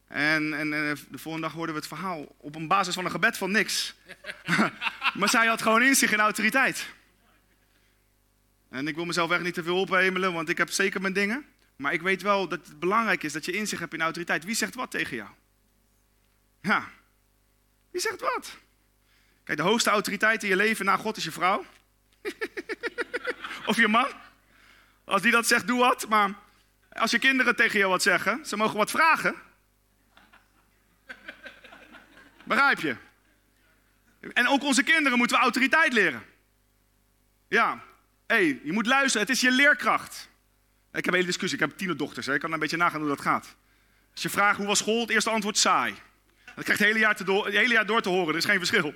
[0.07, 0.69] En, en
[1.09, 3.95] de volgende dag hoorden we het verhaal op een basis van een gebed van niks.
[5.19, 6.87] maar zij had gewoon in zich in autoriteit.
[8.69, 11.45] En ik wil mezelf echt niet te veel ophemelen, want ik heb zeker mijn dingen.
[11.75, 14.43] Maar ik weet wel dat het belangrijk is dat je inzicht hebt in autoriteit.
[14.43, 15.29] Wie zegt wat tegen jou?
[16.61, 16.89] Ja,
[17.91, 18.57] wie zegt wat?
[19.45, 21.65] Kijk, de hoogste autoriteit in je leven na God is je vrouw.
[23.65, 24.07] of je man.
[25.03, 26.07] Als die dat zegt, doe wat.
[26.09, 26.33] Maar
[26.89, 29.35] als je kinderen tegen jou wat zeggen, ze mogen wat vragen.
[32.43, 32.95] Begrijp je?
[34.33, 36.23] En ook onze kinderen moeten we autoriteit leren.
[37.47, 37.83] Ja,
[38.27, 40.29] hey, je moet luisteren, het is je leerkracht.
[40.91, 42.33] Ik heb een hele discussie, ik heb tienerdochters, hè.
[42.33, 43.55] ik kan een beetje nagaan hoe dat gaat.
[44.11, 45.95] Als je vraagt hoe was school, het eerste antwoord saai.
[46.45, 48.57] Dat krijgt het hele jaar, te het hele jaar door te horen, er is geen
[48.57, 48.93] verschil.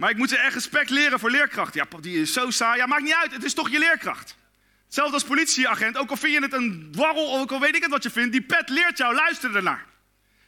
[0.00, 1.74] Maar ik moet ze echt respect leren voor leerkracht.
[1.74, 2.78] Ja, die is zo saai.
[2.78, 4.36] Ja, maakt niet uit, het is toch je leerkracht.
[4.84, 7.90] Hetzelfde als politieagent, ook al vind je het een dwarrel, ook al weet ik het
[7.90, 9.86] wat je vindt, die pet leert jou, luister ernaar.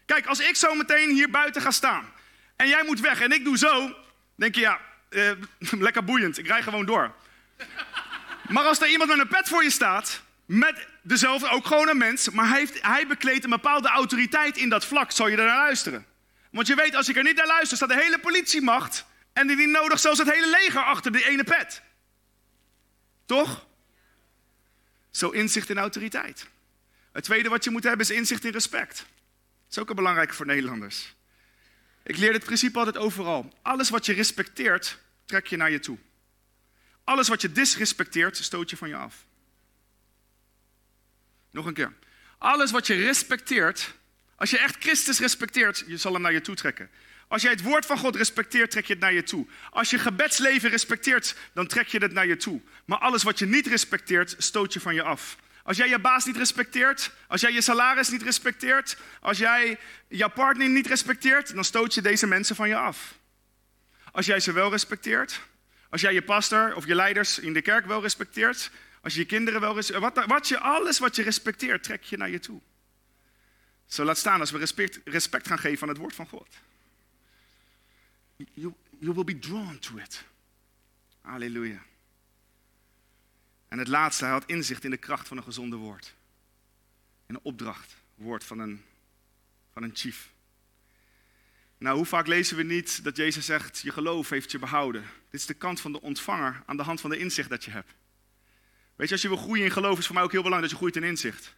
[0.06, 2.12] Kijk, als ik zo meteen hier buiten ga staan
[2.56, 3.96] en jij moet weg en ik doe zo,
[4.34, 5.30] denk je ja, eh,
[5.86, 7.14] lekker boeiend, ik rij gewoon door.
[8.48, 11.96] Maar als er iemand met een pet voor je staat, met dezelfde, ook gewoon een
[11.98, 15.46] mens, maar hij, heeft, hij bekleedt een bepaalde autoriteit in dat vlak, zal je er
[15.46, 16.06] naar luisteren.
[16.50, 19.66] Want je weet, als ik er niet naar luister, staat de hele politiemacht en die,
[19.66, 21.82] nodig zelfs het hele leger achter die ene pet.
[23.26, 23.66] Toch?
[25.10, 26.46] Zo inzicht in autoriteit.
[27.12, 28.96] Het tweede wat je moet hebben is inzicht in respect.
[28.96, 29.06] Dat
[29.70, 31.14] is ook een belangrijke voor Nederlanders.
[32.02, 33.52] Ik leer dit principe altijd overal.
[33.62, 35.98] Alles wat je respecteert, trek je naar je toe.
[37.04, 39.24] Alles wat je disrespecteert, stoot je van je af.
[41.50, 41.92] Nog een keer.
[42.38, 43.94] Alles wat je respecteert,
[44.36, 46.90] als je echt Christus respecteert, je zal hem naar je toe trekken.
[47.32, 49.46] Als jij het woord van God respecteert, trek je het naar je toe.
[49.70, 52.60] Als je gebedsleven respecteert, dan trek je het naar je toe.
[52.84, 55.36] Maar alles wat je niet respecteert, stoot je van je af.
[55.62, 59.78] Als jij je baas niet respecteert, als jij je salaris niet respecteert, als jij
[60.08, 63.18] jouw partner niet respecteert, dan stoot je deze mensen van je af.
[64.10, 65.40] Als jij ze wel respecteert,
[65.90, 68.70] als jij je pastor of je leiders in de kerk wel respecteert,
[69.02, 72.16] als je je kinderen wel respecteert, wat, wat je, alles wat je respecteert, trek je
[72.16, 72.60] naar je toe.
[73.86, 76.48] Zo laat staan als we respect, respect gaan geven aan het woord van God.
[78.52, 80.24] You, you will be drawn to it.
[81.20, 81.82] Halleluja.
[83.68, 86.14] En het laatste, hij had inzicht in de kracht van een gezonde woord.
[87.26, 88.82] Een opdracht, woord van een,
[89.72, 90.32] van een chief.
[91.78, 95.02] Nou, hoe vaak lezen we niet dat Jezus zegt, je geloof heeft je behouden.
[95.02, 97.70] Dit is de kant van de ontvanger aan de hand van de inzicht dat je
[97.70, 97.94] hebt.
[98.96, 100.80] Weet je, als je wil groeien in geloof is voor mij ook heel belangrijk dat
[100.80, 101.54] je groeit in inzicht.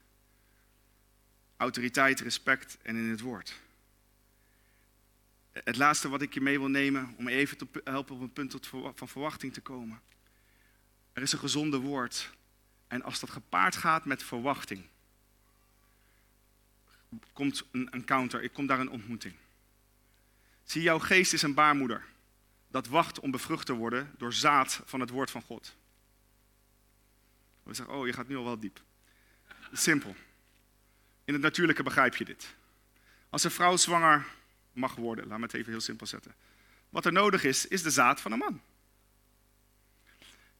[1.56, 3.60] Autoriteit, respect en in het woord.
[5.54, 8.50] Het laatste wat ik je mee wil nemen, om even te helpen op een punt
[8.50, 10.00] tot van verwachting te komen.
[11.12, 12.30] Er is een gezonde woord.
[12.88, 14.86] En als dat gepaard gaat met verwachting,
[17.32, 19.34] komt een encounter, ik kom daar een ontmoeting.
[20.64, 22.04] Zie, jouw geest is een baarmoeder.
[22.68, 25.76] Dat wacht om bevrucht te worden door zaad van het woord van God.
[27.62, 28.82] We zeggen, oh, je gaat nu al wel diep.
[29.72, 30.16] Simpel.
[31.24, 32.54] In het natuurlijke begrijp je dit.
[33.30, 34.26] Als een vrouw zwanger
[34.74, 36.34] mag worden, laat me het even heel simpel zetten.
[36.88, 38.60] Wat er nodig is, is de zaad van een man.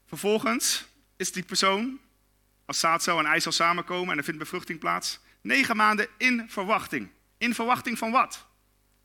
[0.04, 0.86] Vervolgens
[1.16, 2.00] is die persoon,
[2.64, 7.10] als zaadcel en ei zal samenkomen en er vindt bevruchting plaats, negen maanden in verwachting.
[7.38, 8.46] In verwachting van wat?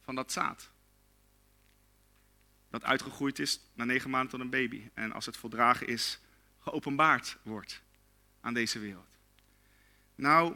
[0.02, 0.70] Van dat zaad.
[2.70, 4.90] Dat uitgegroeid is na negen maanden tot een baby.
[4.94, 6.20] En als het voldragen is,
[6.60, 7.82] geopenbaard wordt
[8.42, 9.08] aan deze wereld.
[10.16, 10.56] Nou,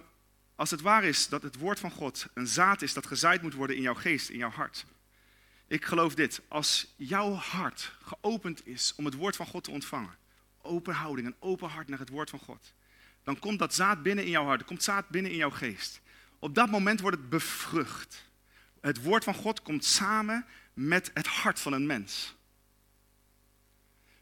[0.56, 3.54] als het waar is dat het woord van God een zaad is dat gezaaid moet
[3.54, 4.86] worden in jouw geest, in jouw hart.
[5.68, 10.18] Ik geloof dit, als jouw hart geopend is om het woord van God te ontvangen,
[10.62, 12.74] open houding, een open hart naar het woord van God,
[13.24, 16.02] dan komt dat zaad binnen in jouw hart, er komt zaad binnen in jouw geest.
[16.40, 18.32] Op dat moment wordt het bevrucht.
[18.82, 22.36] Het woord van God komt samen met het hart van een mens.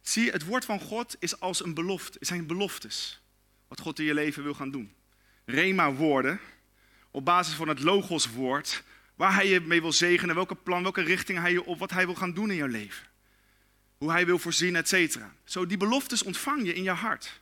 [0.01, 3.21] Zie, het woord van God is als een belofte, zijn beloftes.
[3.67, 4.93] Wat God in je leven wil gaan doen.
[5.51, 6.39] Rema woorden,
[7.11, 8.83] op basis van het logos woord,
[9.15, 12.05] waar hij je mee wil zegenen, welke plan, welke richting hij je op, wat hij
[12.05, 13.07] wil gaan doen in jouw leven.
[13.97, 15.33] Hoe hij wil voorzien, et cetera.
[15.43, 17.41] Zo, die beloftes ontvang je in je hart.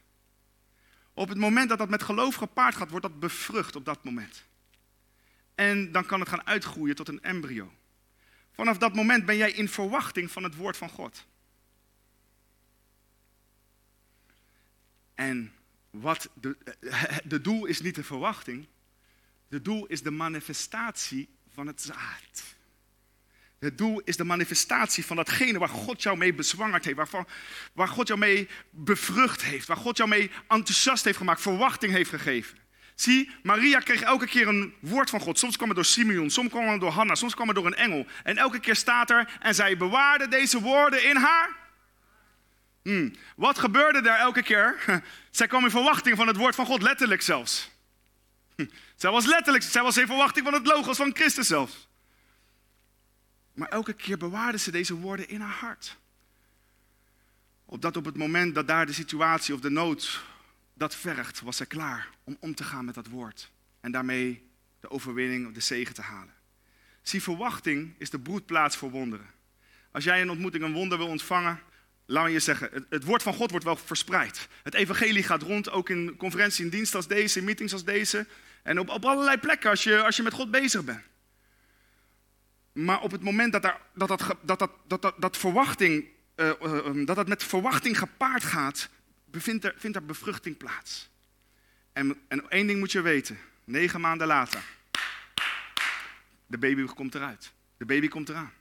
[1.13, 4.43] Op het moment dat dat met geloof gepaard gaat, wordt dat bevrucht op dat moment.
[5.55, 7.73] En dan kan het gaan uitgroeien tot een embryo.
[8.51, 11.25] Vanaf dat moment ben jij in verwachting van het woord van God.
[15.15, 15.53] En
[15.91, 16.57] wat de,
[17.23, 18.67] de doel is niet de verwachting.
[19.47, 22.57] De doel is de manifestatie van het zaad.
[23.59, 27.27] Het doel is de manifestatie van datgene waar God jou mee bezwangerd heeft, waarvan,
[27.73, 32.09] waar God jou mee bevrucht heeft, waar God jou mee enthousiast heeft gemaakt, verwachting heeft
[32.09, 32.57] gegeven.
[32.95, 35.39] Zie, Maria kreeg elke keer een woord van God.
[35.39, 37.75] Soms kwam het door Simeon, soms kwam het door Hanna, soms kwam het door een
[37.75, 38.05] engel.
[38.23, 41.57] En elke keer staat er, en zij bewaarde deze woorden in haar.
[42.81, 43.13] Hmm.
[43.35, 45.03] Wat gebeurde daar elke keer?
[45.31, 47.69] Zij kwam in verwachting van het woord van God, letterlijk zelfs.
[48.95, 51.87] Zij was letterlijk, zij was in verwachting van het logos van Christus zelfs.
[53.53, 55.97] Maar elke keer bewaarde ze deze woorden in haar hart.
[57.65, 60.23] Opdat op het moment dat daar de situatie of de nood
[60.73, 63.51] dat vergt, was zij klaar om om te gaan met dat woord.
[63.79, 64.49] En daarmee
[64.79, 66.33] de overwinning of de zegen te halen.
[67.01, 69.29] Zie, verwachting is de broedplaats voor wonderen.
[69.91, 71.59] Als jij een ontmoeting, een wonder wil ontvangen,
[72.09, 74.47] laat je zeggen, het, woord van God wordt wel verspreid.
[74.63, 78.27] Het evangelie gaat rond, ook in conferenties, in diensten als deze, in meetings als deze.
[78.63, 81.01] En op, op allerlei plekken als je, als je met God bezig bent.
[82.71, 84.07] Maar op het moment dat, dat, dat,
[84.41, 86.05] dat, dat, dat, dat, verwachting,
[86.35, 88.89] uh, uh, dat dat met verwachting gepaard gaat,
[89.25, 91.09] bevindt er, vindt er bevruchting plaats.
[91.93, 94.63] En, en één ding moet je weten, negen maanden later,
[96.45, 97.51] de baby komt eruit.
[97.77, 98.53] De baby komt eraan.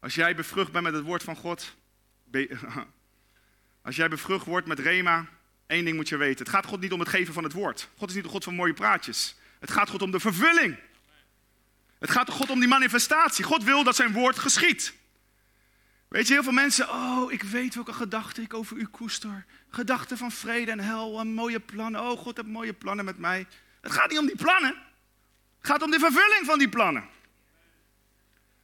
[0.00, 1.76] Als jij bevrucht bent met het woord van God,
[3.82, 5.26] als jij bevrucht wordt met Rema,
[5.66, 6.38] één ding moet je weten.
[6.44, 7.88] Het gaat God niet om het geven van het woord.
[7.96, 9.36] God is niet de God van mooie praatjes.
[9.60, 10.78] Het gaat God om de vervulling.
[11.98, 13.44] Het gaat God om die manifestatie.
[13.44, 14.94] God wil dat zijn woord geschiet.
[16.08, 19.44] Weet je, heel veel mensen, oh, ik weet welke gedachten ik over u koester.
[19.70, 22.00] Gedachten van vrede en hel en mooie plannen.
[22.00, 23.46] Oh, God heeft mooie plannen met mij.
[23.80, 24.74] Het gaat niet om die plannen.
[25.58, 27.04] Het gaat om de vervulling van die plannen.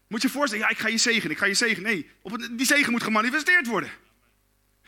[0.07, 1.91] Moet je voorstellen, ja, ik ga je zegenen, ik ga je zegenen.
[1.91, 3.91] Nee, op die zegen moet gemanifesteerd worden.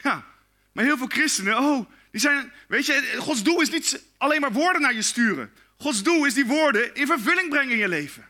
[0.03, 0.25] Ja,
[0.73, 4.53] maar heel veel christenen, oh, die zijn, weet je, Gods doel is niet alleen maar
[4.53, 5.53] woorden naar je sturen.
[5.79, 8.29] Gods doel is die woorden in vervulling brengen in je leven.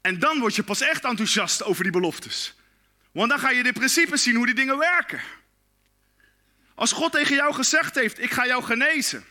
[0.00, 2.54] En dan word je pas echt enthousiast over die beloftes.
[3.12, 5.20] Want dan ga je de principes zien hoe die dingen werken.
[6.74, 9.24] Als God tegen jou gezegd heeft, ik ga jou genezen.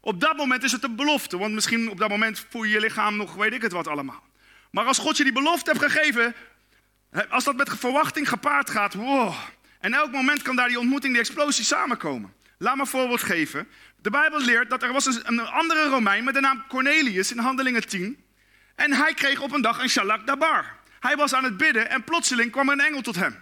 [0.00, 2.80] Op dat moment is het een belofte, want misschien op dat moment voel je je
[2.80, 4.22] lichaam nog, weet ik het wat allemaal.
[4.74, 6.34] Maar als God je die belofte heeft gegeven,
[7.28, 9.34] als dat met verwachting gepaard gaat, wow.
[9.80, 12.34] En elk moment kan daar die ontmoeting, die explosie samenkomen.
[12.58, 13.68] Laat me een voorbeeld geven.
[13.96, 17.88] De Bijbel leert dat er was een, andere Romein met de naam Cornelius in Handelingen
[17.88, 18.24] 10.
[18.74, 20.78] En hij kreeg op een dag een shalak dabar.
[21.00, 23.36] Hij was aan het bidden en plotseling kwam er een engel tot hem.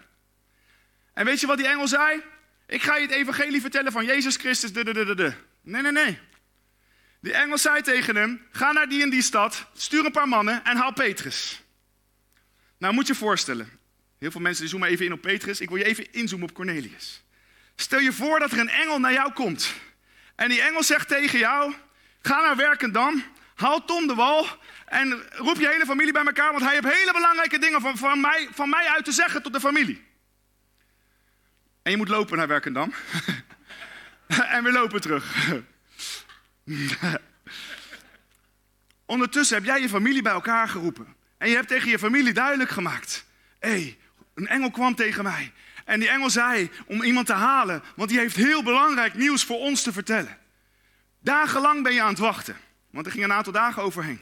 [1.15, 2.23] En weet je wat die engel zei?
[2.67, 4.73] Ik ga je het evangelie vertellen van Jezus Christus.
[4.73, 5.33] De, de, de, de.
[5.63, 6.19] Nee, nee, nee.
[7.23, 10.65] Die engel zei tegen hem: Ga naar die en die stad, stuur een paar mannen
[10.65, 11.63] en haal Petrus.
[12.79, 13.71] Nou, moet je je voorstellen.
[14.19, 15.61] Heel veel mensen zoomen even in op Petrus.
[15.61, 17.23] Ik wil je even inzoomen op Cornelius.
[17.77, 19.75] Stel je voor dat er een engel naar jou komt.
[20.35, 21.75] En die engel zegt tegen jou:
[22.23, 24.47] Ga naar Werkendam, haal Tom de Wal
[24.87, 28.21] en roep je hele familie bij elkaar, want hij heeft hele belangrijke dingen van, van,
[28.21, 30.05] mij, van mij uit te zeggen tot de familie.
[31.83, 32.93] En je moet lopen naar Werkendam.
[34.57, 35.53] en we lopen terug.
[39.07, 41.17] Ondertussen heb jij je familie bij elkaar geroepen.
[41.39, 43.25] En je hebt tegen je familie duidelijk gemaakt:
[43.59, 43.99] hé, hey,
[44.35, 45.53] een engel kwam tegen mij.
[45.85, 49.59] En die engel zei om iemand te halen, want die heeft heel belangrijk nieuws voor
[49.59, 50.39] ons te vertellen.
[51.21, 52.57] Dagenlang ben je aan het wachten,
[52.91, 54.21] want er ging een aantal dagen overheen.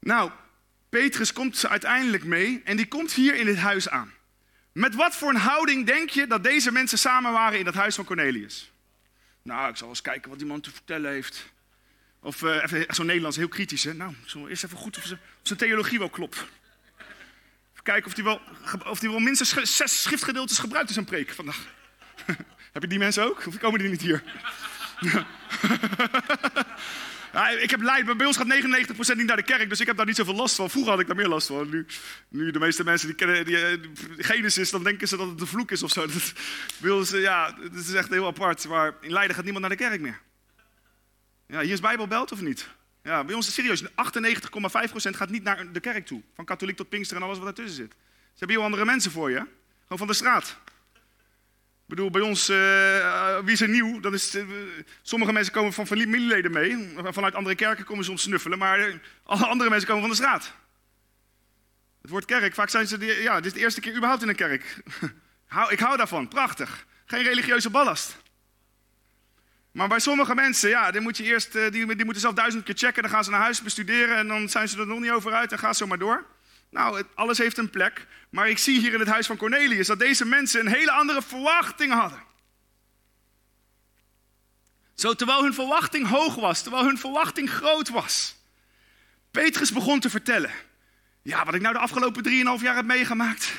[0.00, 0.30] Nou,
[0.88, 4.12] Petrus komt uiteindelijk mee en die komt hier in dit huis aan.
[4.72, 7.94] Met wat voor een houding denk je dat deze mensen samen waren in dat huis
[7.94, 8.72] van Cornelius?
[9.42, 11.52] Nou, ik zal eens kijken wat die man te vertellen heeft.
[12.20, 13.84] Of uh, even zo'n Nederlands, heel kritisch.
[13.84, 13.94] Hè?
[13.94, 14.14] Nou,
[14.48, 16.36] eerst even goed of zijn theologie wel klopt.
[16.36, 18.40] Even kijken of hij wel,
[18.84, 21.66] of die wel minstens zes schriftgedeeltes gebruikt in zijn preek vandaag.
[22.72, 23.46] Heb je die mensen ook?
[23.46, 24.22] Of komen die niet hier?
[27.60, 28.46] Ik heb leid, bij ons gaat
[29.14, 30.70] 99% niet naar de kerk, dus ik heb daar niet zoveel last van.
[30.70, 31.70] Vroeger had ik daar meer last van.
[31.70, 31.86] Nu,
[32.28, 33.78] nu de meeste mensen die kennen die, eh,
[34.16, 36.06] Genesis, dan denken ze dat het een vloek is of zo.
[36.80, 38.68] Dat, bij ja, het is echt heel apart.
[38.68, 40.20] Maar in Leiden gaat niemand naar de kerk meer.
[41.46, 42.68] Ja, hier is Bijbelbelt of niet?
[43.02, 43.82] Ja, bij ons is serieus.
[43.82, 43.88] 98,5%
[45.16, 46.22] gaat niet naar de kerk toe.
[46.34, 47.92] Van katholiek tot pinkster en alles wat ertussen zit.
[47.92, 49.36] Ze hebben heel andere mensen voor je.
[49.82, 50.58] Gewoon van de straat.
[51.88, 54.00] Ik bedoel, bij ons, uh, wie is er nieuw?
[54.00, 54.44] Dan is, uh,
[55.02, 56.88] sommige mensen komen van familieleden mee.
[56.96, 58.58] Vanuit andere kerken komen ze om snuffelen.
[58.58, 60.52] Maar alle andere mensen komen van de straat.
[62.02, 63.22] Het woord kerk, vaak zijn ze...
[63.22, 64.82] ja, dit is de eerste keer überhaupt in een kerk.
[65.68, 66.86] ik hou daarvan, prachtig.
[67.06, 68.16] Geen religieuze ballast.
[69.72, 72.76] Maar bij sommige mensen, ja, die, moet je eerst, die, die moeten zelf duizend keer
[72.76, 73.02] checken.
[73.02, 75.52] Dan gaan ze naar huis bestuderen en dan zijn ze er nog niet over uit
[75.52, 76.26] en gaan zo maar door.
[76.70, 78.06] Nou, alles heeft een plek.
[78.30, 81.22] Maar ik zie hier in het huis van Cornelius dat deze mensen een hele andere
[81.22, 82.22] verwachting hadden.
[84.94, 88.36] Zo terwijl hun verwachting hoog was, terwijl hun verwachting groot was.
[89.30, 90.50] Petrus begon te vertellen.
[91.22, 93.52] Ja, wat ik nou de afgelopen drieënhalf jaar heb meegemaakt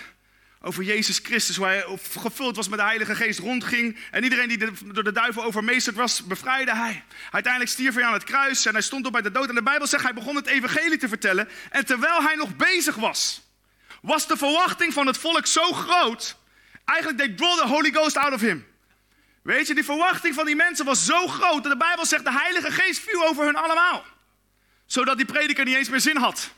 [0.62, 1.86] over Jezus Christus, hoe hij
[2.18, 3.97] gevuld was met de Heilige Geest, rondging.
[4.12, 7.03] En iedereen die door de duivel overmeesterd was, bevrijdde hij.
[7.32, 9.49] Uiteindelijk stierf hij aan het kruis en hij stond op bij de dood.
[9.49, 11.49] En de Bijbel zegt, hij begon het evangelie te vertellen.
[11.70, 13.41] En terwijl hij nog bezig was,
[14.01, 16.38] was de verwachting van het volk zo groot.
[16.86, 18.68] Eigenlijk, they draw the Holy Ghost out of him.
[19.41, 22.32] Weet je, die verwachting van die mensen was zo groot dat de Bijbel zegt, de
[22.32, 24.05] Heilige Geest viel over hun allemaal.
[24.86, 26.51] Zodat die prediker niet eens meer zin had.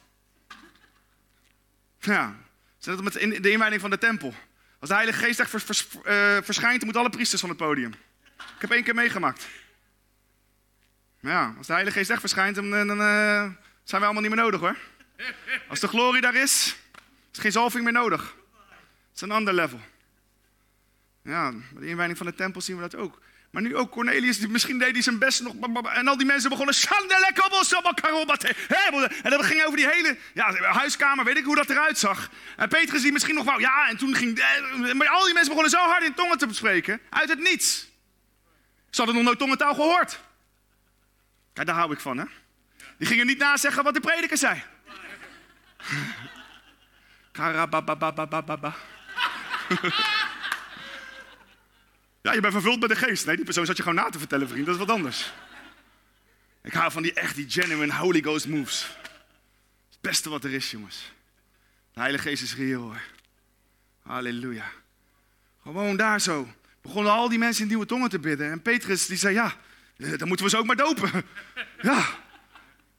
[2.00, 2.36] Ja,
[2.82, 4.34] Zet met in de inwijding van de tempel.
[4.80, 7.94] Als de Heilige Geest echt uh, verschijnt, moeten alle priesters van het podium.
[8.38, 9.48] Ik heb één keer meegemaakt.
[11.20, 13.50] Ja, als de Heilige Geest echt verschijnt, dan, dan uh,
[13.84, 14.78] zijn we allemaal niet meer nodig hoor.
[15.68, 16.76] Als de glorie daar is,
[17.32, 18.36] is geen zalving meer nodig.
[18.60, 19.80] Het is een ander level.
[21.24, 23.22] Ja, bij de inwijding van de tempel zien we dat ook.
[23.52, 25.54] Maar nu ook Cornelius, misschien deed hij zijn best nog.
[25.84, 26.76] En al die mensen begonnen.
[29.24, 32.30] En dat ging over die hele ja, huiskamer, weet ik hoe dat eruit zag.
[32.58, 33.60] En Petrus die misschien nog wou.
[33.60, 34.40] Ja, en toen ging.
[34.40, 37.02] Eh, maar al die mensen begonnen zo hard in tongen te bespreken.
[37.10, 37.88] Uit het niets.
[38.90, 40.20] Ze hadden nog nooit tongentaal gehoord.
[41.54, 42.26] Kijk, daar hou ik van, hè?
[42.98, 44.64] Die gingen niet nazeggen wat de prediker zei.
[47.32, 48.76] Karabababababa.
[52.22, 53.26] Ja, je bent vervuld met de geest.
[53.26, 54.66] Nee, die persoon zat je gewoon na te vertellen, vriend.
[54.66, 55.34] Dat is wat anders.
[56.64, 58.88] Ik hou van die echt, die genuine Holy Ghost moves.
[59.90, 61.12] Het beste wat er is, jongens.
[61.94, 63.02] De Heilige Geest is reëel hoor.
[64.02, 64.72] Halleluja.
[65.64, 66.48] Gewoon daar zo.
[66.82, 68.52] Begonnen al die mensen in nieuwe tongen te bidden.
[68.52, 69.56] En Petrus die zei, ja,
[69.98, 71.12] eh, dan moeten we ze ook maar dopen.
[71.82, 72.06] ja.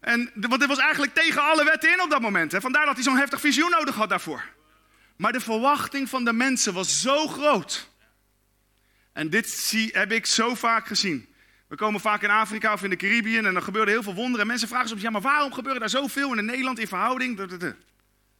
[0.01, 2.53] En want dit was eigenlijk tegen alle wetten in op dat moment.
[2.53, 2.61] Hè.
[2.61, 4.45] Vandaar dat hij zo'n heftig visioen nodig had daarvoor.
[5.17, 7.91] Maar de verwachting van de mensen was zo groot.
[9.13, 11.35] En dit zie, heb ik zo vaak gezien.
[11.69, 14.41] We komen vaak in Afrika of in de Caribbean en dan gebeuren heel veel wonderen.
[14.41, 17.37] En mensen vragen soms, ja, maar waarom gebeuren daar zoveel in Nederland in verhouding?
[17.37, 17.63] Dat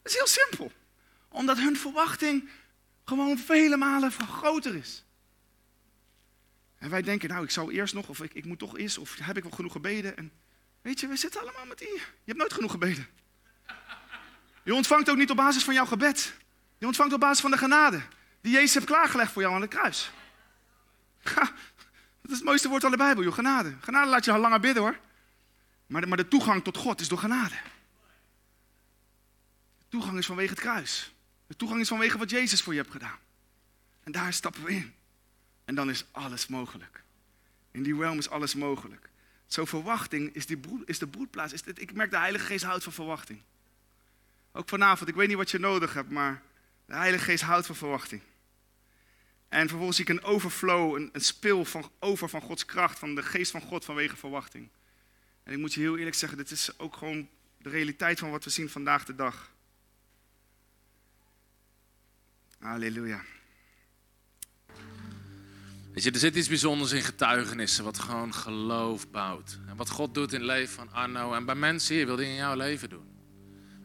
[0.03, 0.71] is heel simpel.
[1.29, 2.49] Omdat hun verwachting
[3.05, 5.05] gewoon vele malen groter is.
[6.77, 9.17] En wij denken, nou, ik zou eerst nog, of ik, ik moet toch eerst, of
[9.21, 10.17] heb ik wel genoeg gebeden?
[10.17, 10.31] En
[10.81, 11.93] weet je, we zitten allemaal met die.
[11.93, 13.07] Je hebt nooit genoeg gebeden.
[14.63, 16.33] Je ontvangt ook niet op basis van jouw gebed.
[16.77, 18.01] Je ontvangt op basis van de genade
[18.41, 20.11] die Jezus heeft klaargelegd voor jou aan het kruis.
[21.23, 23.75] Dat is het mooiste woord van de Bijbel, joh, genade.
[23.81, 24.99] Genade laat je al langer bidden hoor.
[25.87, 27.55] Maar de, maar de toegang tot God is door genade.
[29.77, 31.13] De toegang is vanwege het kruis.
[31.47, 33.17] De toegang is vanwege wat Jezus voor je hebt gedaan.
[34.03, 34.93] En daar stappen we in.
[35.65, 37.03] En dan is alles mogelijk.
[37.71, 39.09] In die realm is alles mogelijk.
[39.47, 41.53] Zo verwachting is, die is de broedplaats.
[41.53, 43.41] Is ik merk de Heilige Geest houdt van verwachting.
[44.51, 46.41] Ook vanavond, ik weet niet wat je nodig hebt, maar
[46.85, 48.21] de Heilige Geest houdt van verwachting.
[49.53, 53.15] En vervolgens zie ik een overflow, een, een spil van, over van Gods kracht, van
[53.15, 54.69] de geest van God vanwege verwachting.
[55.43, 58.43] En ik moet je heel eerlijk zeggen, dit is ook gewoon de realiteit van wat
[58.43, 59.51] we zien vandaag de dag.
[62.59, 63.21] Halleluja.
[65.93, 69.59] Weet je, er zit iets bijzonders in getuigenissen, wat gewoon geloof bouwt.
[69.67, 72.25] En wat God doet in het leven van Arno en bij mensen hier wil hij
[72.25, 73.07] in jouw leven doen.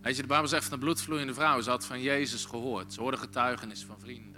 [0.03, 2.93] Weet je, de Bijbel zegt van de bloedvloeiende vrouw, ze had van Jezus gehoord.
[2.93, 4.38] Ze hoorde getuigenissen van vrienden.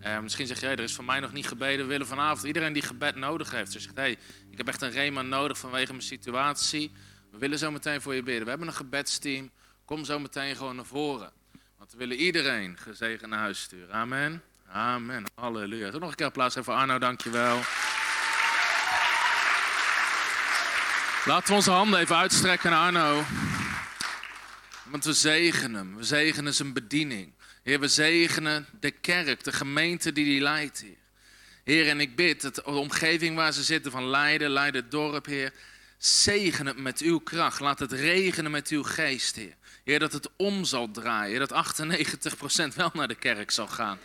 [0.00, 1.78] Eh, misschien zeg jij, er is voor mij nog niet gebeden.
[1.78, 3.72] We willen vanavond iedereen die gebed nodig heeft.
[3.72, 4.18] Ze zegt, hey,
[4.50, 6.92] ik heb echt een rema nodig vanwege mijn situatie.
[7.30, 8.44] We willen zo meteen voor je bidden.
[8.44, 9.50] We hebben een gebedsteam.
[9.84, 11.32] Kom zo meteen gewoon naar voren.
[11.78, 13.94] Want we willen iedereen gezegend naar huis sturen.
[13.94, 14.42] Amen.
[14.72, 15.24] Amen.
[15.34, 15.90] Halleluja.
[15.90, 17.60] Nog een keer applaus voor Arno, dankjewel.
[21.24, 23.24] Laten we onze handen even uitstrekken naar Arno.
[24.84, 25.96] Want we zegenen hem.
[25.96, 27.32] We zegenen zijn bediening.
[27.70, 30.96] Heer, we zegenen de kerk, de gemeente die die leidt, Heer.
[31.64, 35.52] Heer, en ik bid dat de omgeving waar ze zitten, van Leiden, Leiden dorp, Heer.
[35.98, 37.60] Zegen het met uw kracht.
[37.60, 39.54] Laat het regenen met uw geest, Heer.
[39.84, 41.48] Heer, dat het om zal draaien.
[41.48, 41.76] Dat
[42.72, 43.98] 98% wel naar de kerk zal gaan.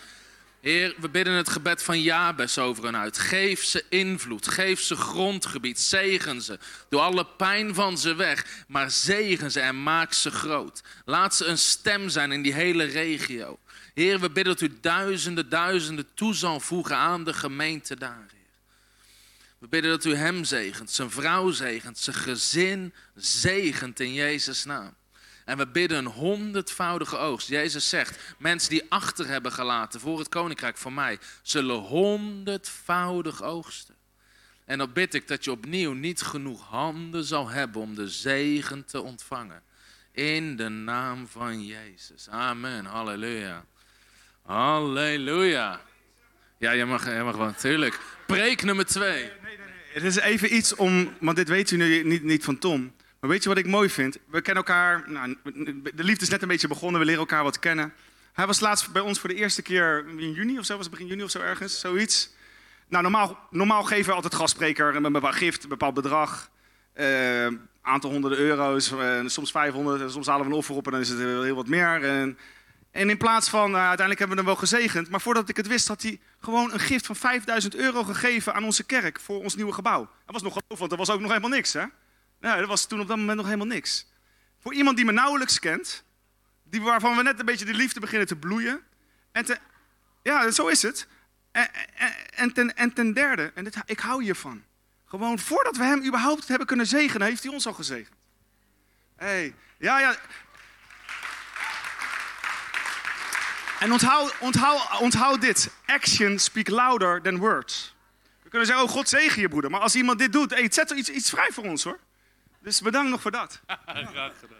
[0.65, 3.17] Heer, we bidden het gebed van Jabes over hen uit.
[3.17, 6.59] Geef ze invloed, geef ze grondgebied, zegen ze.
[6.89, 10.83] Doe alle pijn van ze weg, maar zegen ze en maak ze groot.
[11.05, 13.59] Laat ze een stem zijn in die hele regio.
[13.93, 18.29] Heer, we bidden dat u duizenden, duizenden toe zal voegen aan de gemeente daar.
[19.57, 24.95] We bidden dat u hem zegent, zijn vrouw zegent, zijn gezin zegent in Jezus' naam.
[25.45, 27.47] En we bidden een honderdvoudige oogst.
[27.47, 33.95] Jezus zegt, mensen die achter hebben gelaten voor het koninkrijk van mij, zullen honderdvoudig oogsten.
[34.65, 38.85] En dan bid ik dat je opnieuw niet genoeg handen zal hebben om de zegen
[38.85, 39.61] te ontvangen.
[40.11, 42.29] In de naam van Jezus.
[42.29, 42.85] Amen.
[42.85, 43.65] Halleluja.
[44.41, 45.81] Halleluja.
[46.57, 47.99] Ja, je mag, je mag wel, natuurlijk.
[48.27, 49.31] Preek nummer twee.
[49.93, 52.95] Het is even iets om, want dit weet u nu niet, niet van Tom.
[53.25, 54.17] Maar weet je wat ik mooi vind?
[54.25, 55.37] We kennen elkaar, nou,
[55.95, 57.93] de liefde is net een beetje begonnen, we leren elkaar wat kennen.
[58.33, 60.93] Hij was laatst bij ons voor de eerste keer in juni of zo, was het
[60.93, 62.33] begin juni of zo ergens, zoiets.
[62.87, 66.49] Nou, normaal, normaal geven we altijd gastspreker een bepaald gift, een bepaald bedrag.
[66.95, 67.47] Uh,
[67.81, 71.09] aantal honderden euro's, uh, soms 500, soms halen we een offer op en dan is
[71.09, 72.03] het heel wat meer.
[72.03, 72.37] En,
[72.91, 75.67] en in plaats van, uh, uiteindelijk hebben we hem wel gezegend, maar voordat ik het
[75.67, 79.55] wist had hij gewoon een gift van 5000 euro gegeven aan onze kerk voor ons
[79.55, 79.99] nieuwe gebouw.
[79.99, 81.85] Dat was nog geloof, want er was ook nog helemaal niks hè.
[82.45, 84.05] Nou, dat was toen op dat moment nog helemaal niks.
[84.59, 86.03] Voor iemand die me nauwelijks kent,
[86.63, 88.81] die, waarvan we net een beetje de liefde beginnen te bloeien.
[89.31, 89.57] En te,
[90.23, 91.07] ja, zo is het.
[91.51, 91.69] En,
[92.29, 94.63] en, ten, en ten derde, en dit, ik hou hiervan.
[95.05, 98.15] Gewoon voordat we hem überhaupt hebben kunnen zegenen, heeft hij ons al gezegend.
[99.15, 100.15] hey, ja, ja.
[103.79, 105.69] En onthoud, onthoud, onthoud dit.
[105.85, 107.95] Action speak louder than words.
[108.43, 109.71] We kunnen zeggen, oh God zegen je broeder.
[109.71, 111.99] Maar als iemand dit doet, hey, zet er iets, iets vrij voor ons hoor.
[112.65, 113.61] Dus bedankt nog voor dat.
[113.85, 114.57] graag gedaan.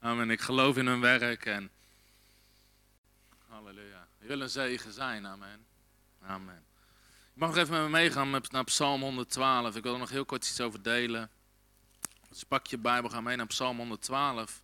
[0.00, 0.30] Amen.
[0.30, 1.70] Ik geloof in hun werk en.
[3.48, 4.06] Halleluja.
[4.18, 5.26] Je wil een zegen zijn.
[5.26, 5.66] Amen.
[6.22, 6.64] Amen.
[7.32, 9.76] Je mag nog even met me meegaan naar Psalm 112.
[9.76, 11.30] Ik wil er nog heel kort iets over delen.
[12.28, 14.62] Dus pak je Bijbel, ga mee naar Psalm 112.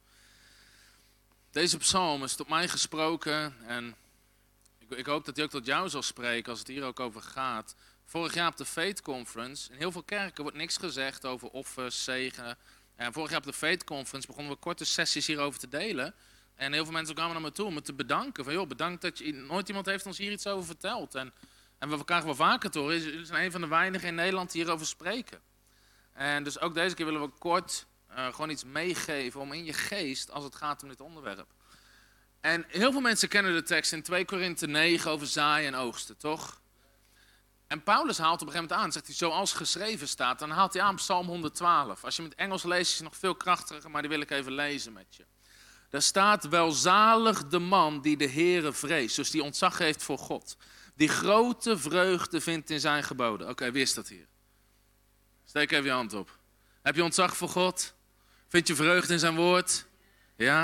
[1.51, 3.97] Deze psalm is tot mij gesproken en
[4.79, 7.23] ik, ik hoop dat hij ook tot jou zal spreken als het hier ook over
[7.23, 7.75] gaat.
[8.09, 12.05] Vorig jaar op de Faith Conference, in heel veel kerken wordt niks gezegd over offers,
[12.05, 12.59] zegen.
[12.97, 16.15] En vorig jaar op de Faith Conference begonnen we korte sessies hierover te delen.
[16.55, 18.45] En heel veel mensen kwamen naar me toe om me te bedanken.
[18.45, 19.33] Van joh, bedankt dat je...
[19.33, 21.15] Nooit iemand heeft ons hier iets over verteld.
[21.15, 21.33] En,
[21.79, 23.01] en we krijgen wel vaker te horen.
[23.01, 25.41] Jullie zijn een van de weinigen in Nederland die hierover spreken.
[26.13, 29.73] En dus ook deze keer willen we kort uh, gewoon iets meegeven om in je
[29.73, 31.47] geest als het gaat om dit onderwerp.
[32.41, 36.17] En heel veel mensen kennen de tekst in 2 Korinthe 9 over zaaien en oogsten,
[36.17, 36.61] toch?
[37.69, 40.73] En Paulus haalt op een gegeven moment aan, zegt hij, zoals geschreven staat, dan haalt
[40.73, 42.05] hij aan Psalm 112.
[42.05, 44.53] Als je met Engels leest, is het nog veel krachtiger, maar die wil ik even
[44.53, 45.25] lezen met je.
[45.89, 50.57] Daar staat, welzalig de man die de Heere vreest, dus die ontzag heeft voor God.
[50.95, 53.49] Die grote vreugde vindt in zijn geboden.
[53.49, 54.27] Oké, wie is dat hier?
[55.45, 56.39] Steek even je hand op.
[56.83, 57.95] Heb je ontzag voor God?
[58.49, 59.87] Vind je vreugde in zijn woord?
[60.37, 60.63] Ja?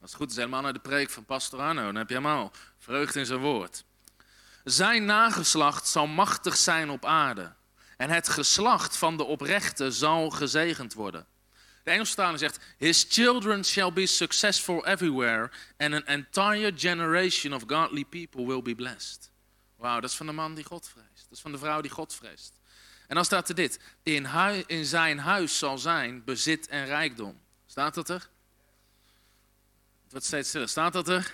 [0.00, 1.82] Als het goed is, helemaal naar de preek van Pastor Arno.
[1.82, 3.84] Dan heb je helemaal vreugde in zijn woord.
[4.70, 7.52] Zijn nageslacht zal machtig zijn op aarde.
[7.96, 11.26] En het geslacht van de oprechte zal gezegend worden.
[11.82, 17.62] De Engelse vertaling zegt: His children shall be successful everywhere, and an entire generation of
[17.66, 19.30] godly people will be blessed.
[19.76, 21.22] Wauw, dat is van de man die God vreest.
[21.22, 22.60] Dat is van de vrouw die God vreest.
[23.06, 24.26] En dan staat er dit: in,
[24.66, 27.40] in zijn huis zal zijn bezit en rijkdom.
[27.66, 28.28] Staat dat er?
[30.02, 30.68] Het wordt steeds stiller.
[30.68, 31.32] Staat dat er?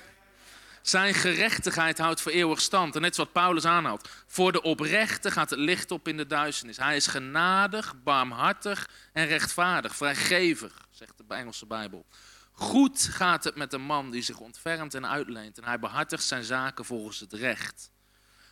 [0.89, 2.95] Zijn gerechtigheid houdt voor eeuwig stand.
[2.97, 4.09] En net wat Paulus aanhaalt.
[4.26, 6.76] Voor de oprechte gaat het licht op in de duisternis.
[6.76, 9.97] Hij is genadig, barmhartig en rechtvaardig.
[9.97, 12.07] Vrijgevig, zegt de Engelse Bijbel.
[12.53, 15.59] Goed gaat het met de man die zich ontfermt en uitleent.
[15.59, 17.91] En hij behartigt zijn zaken volgens het recht.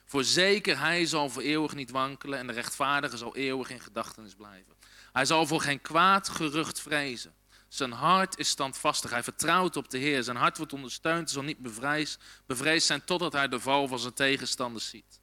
[0.04, 4.74] Voorzeker, hij zal voor eeuwig niet wankelen en de rechtvaardige zal eeuwig in gedachtenis blijven.
[5.12, 7.34] Hij zal voor geen kwaad gerucht vrezen.
[7.74, 9.10] Zijn hart is standvastig.
[9.10, 10.22] Hij vertrouwt op de Heer.
[10.22, 11.30] Zijn hart wordt ondersteund.
[11.30, 15.20] Zal niet bevreesd, bevreesd zijn totdat hij de val van zijn tegenstanders ziet.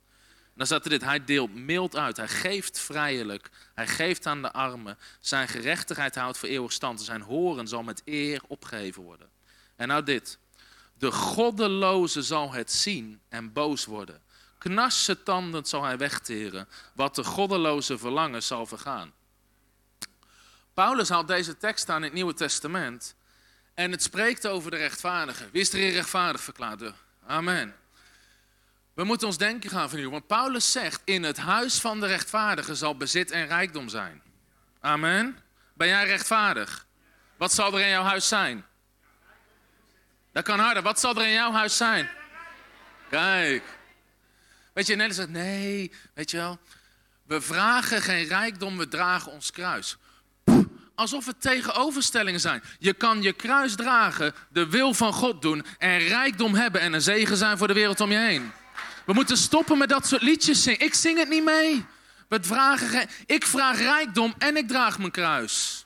[0.56, 1.04] Dan staat er dit.
[1.04, 2.18] Hij deelt mild uit.
[2.18, 3.50] Hij geeft vrijelijk.
[3.74, 4.98] Hij geeft aan de armen.
[5.20, 7.02] Zijn gerechtigheid houdt voor eeuwig stand.
[7.02, 9.30] Zijn horen zal met eer opgeheven worden.
[9.76, 10.38] En nou dit.
[10.94, 14.22] De goddeloze zal het zien en boos worden.
[14.58, 16.68] Knarse tanden zal hij wegteren.
[16.94, 19.14] Wat de goddeloze verlangen zal vergaan.
[20.74, 23.16] Paulus haalt deze tekst aan in het Nieuwe Testament.
[23.74, 25.50] En het spreekt over de rechtvaardige.
[25.52, 26.94] Wie is er hier rechtvaardig verklaard?
[27.28, 27.76] Amen.
[28.94, 30.10] We moeten ons denken gaan u.
[30.10, 34.22] Want Paulus zegt, in het huis van de rechtvaardige zal bezit en rijkdom zijn.
[34.80, 35.40] Amen.
[35.74, 36.86] Ben jij rechtvaardig?
[37.38, 38.66] Wat zal er in jouw huis zijn?
[40.32, 40.84] Dat kan harder.
[40.84, 42.10] Wat zal er in jouw huis zijn?
[43.10, 43.64] Kijk.
[44.74, 46.60] Weet je, Nederland zegt, nee, weet je wel.
[47.24, 49.98] We vragen geen rijkdom, we dragen ons kruis
[50.96, 52.64] alsof het tegenoverstellingen zijn.
[52.80, 57.02] Je kan je kruis dragen, de wil van God doen en rijkdom hebben en een
[57.02, 58.52] zegen zijn voor de wereld om je heen.
[59.06, 60.80] We moeten stoppen met dat soort liedjes zingen.
[60.80, 61.86] Ik zing het niet mee.
[62.28, 65.86] We vragen, ik vraag rijkdom en ik draag mijn kruis.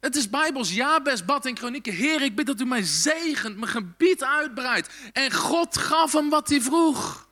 [0.00, 1.92] Het is Bijbels Jabes, Bad en Kronieken.
[1.92, 4.88] Heer, ik bid dat u mij zegent, mijn gebied uitbreidt.
[5.12, 7.28] En God gaf hem wat hij vroeg.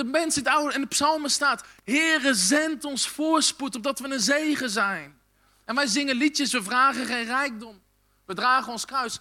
[0.00, 4.08] De mensen in het oude en de psalmen staat: Heere, zend ons voorspoed, opdat we
[4.08, 5.20] een zegen zijn.
[5.64, 7.82] En wij zingen liedjes, we vragen geen rijkdom.
[8.24, 9.18] We dragen ons kruis.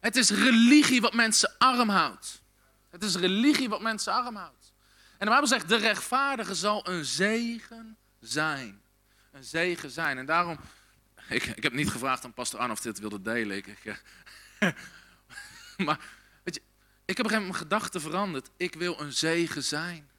[0.00, 2.42] Het is religie wat mensen arm houdt.
[2.90, 4.72] Het is religie wat mensen arm houdt.
[5.18, 8.82] En de Bijbel zegt, de rechtvaardige zal een zegen zijn.
[9.32, 10.18] Een zegen zijn.
[10.18, 10.58] En daarom,
[11.28, 13.56] ik, ik heb niet gevraagd aan pastor Arno of dit wilde delen.
[13.56, 14.02] Ik,
[15.86, 15.98] maar,
[16.42, 16.62] weet je,
[17.04, 18.50] ik heb mijn gedachten veranderd.
[18.56, 20.10] Ik wil een zegen zijn.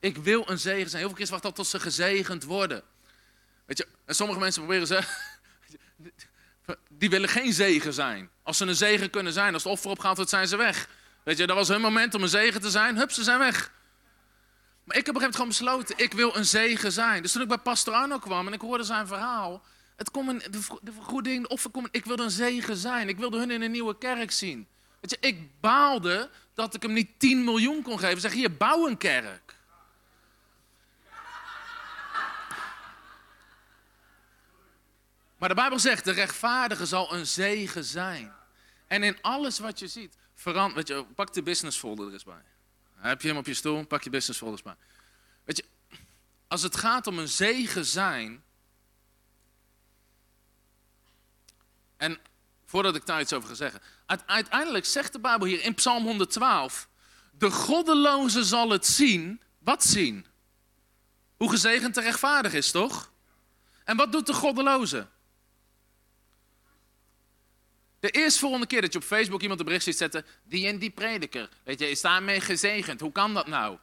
[0.00, 1.02] Ik wil een zegen zijn.
[1.02, 2.82] Heel veel keer wachten tot ze gezegend worden.
[3.66, 5.02] Weet je, en sommige mensen proberen ze.
[6.88, 8.30] Die willen geen zegen zijn.
[8.42, 10.88] Als ze een zegen kunnen zijn, als het offer opgaat wordt, zijn ze weg.
[11.22, 12.96] Weet je, dat was hun moment om een zegen te zijn.
[12.96, 13.72] Hup, ze zijn weg.
[14.84, 17.22] Maar ik heb op een gegeven moment gewoon besloten, ik wil een zegen zijn.
[17.22, 19.62] Dus toen ik bij Pastor Arno kwam en ik hoorde zijn verhaal.
[19.96, 20.42] Het kon een,
[20.82, 23.08] de vergoeding, de offer kon, ik wilde een zegen zijn.
[23.08, 24.66] Ik wilde hun in een nieuwe kerk zien.
[25.00, 28.20] Weet je, ik baalde dat ik hem niet 10 miljoen kon geven.
[28.20, 29.49] Zeg, hier, bouw een kerk.
[35.40, 38.32] Maar de Bijbel zegt, de rechtvaardige zal een zegen zijn.
[38.86, 42.24] En in alles wat je ziet, verander, weet je, pak de business folder er eens
[42.24, 42.42] bij.
[42.94, 44.74] Heb je hem op je stoel, pak je business folders bij.
[45.44, 45.64] Weet je,
[46.48, 48.42] als het gaat om een zegen zijn.
[51.96, 52.18] En
[52.66, 53.80] voordat ik daar iets over ga zeggen.
[54.26, 56.88] Uiteindelijk zegt de Bijbel hier in Psalm 112.
[57.30, 59.42] De goddeloze zal het zien.
[59.58, 60.26] Wat zien?
[61.36, 63.12] Hoe gezegend de rechtvaardig is, toch?
[63.84, 65.08] En wat doet de goddeloze?
[68.00, 70.90] De eerstvolgende keer dat je op Facebook iemand een bericht ziet zetten, die en die
[70.90, 73.00] prediker, weet je, is daarmee gezegend.
[73.00, 73.78] Hoe kan dat nou?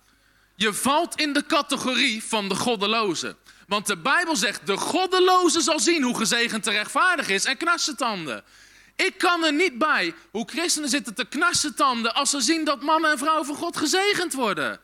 [0.55, 3.36] Je valt in de categorie van de goddeloze.
[3.68, 7.97] Want de Bijbel zegt, de goddeloze zal zien hoe gezegend de rechtvaardig is en knarsen
[7.97, 8.43] tanden.
[8.95, 12.82] Ik kan er niet bij hoe christenen zitten te knarsen tanden als ze zien dat
[12.82, 14.80] mannen en vrouwen van God gezegend worden.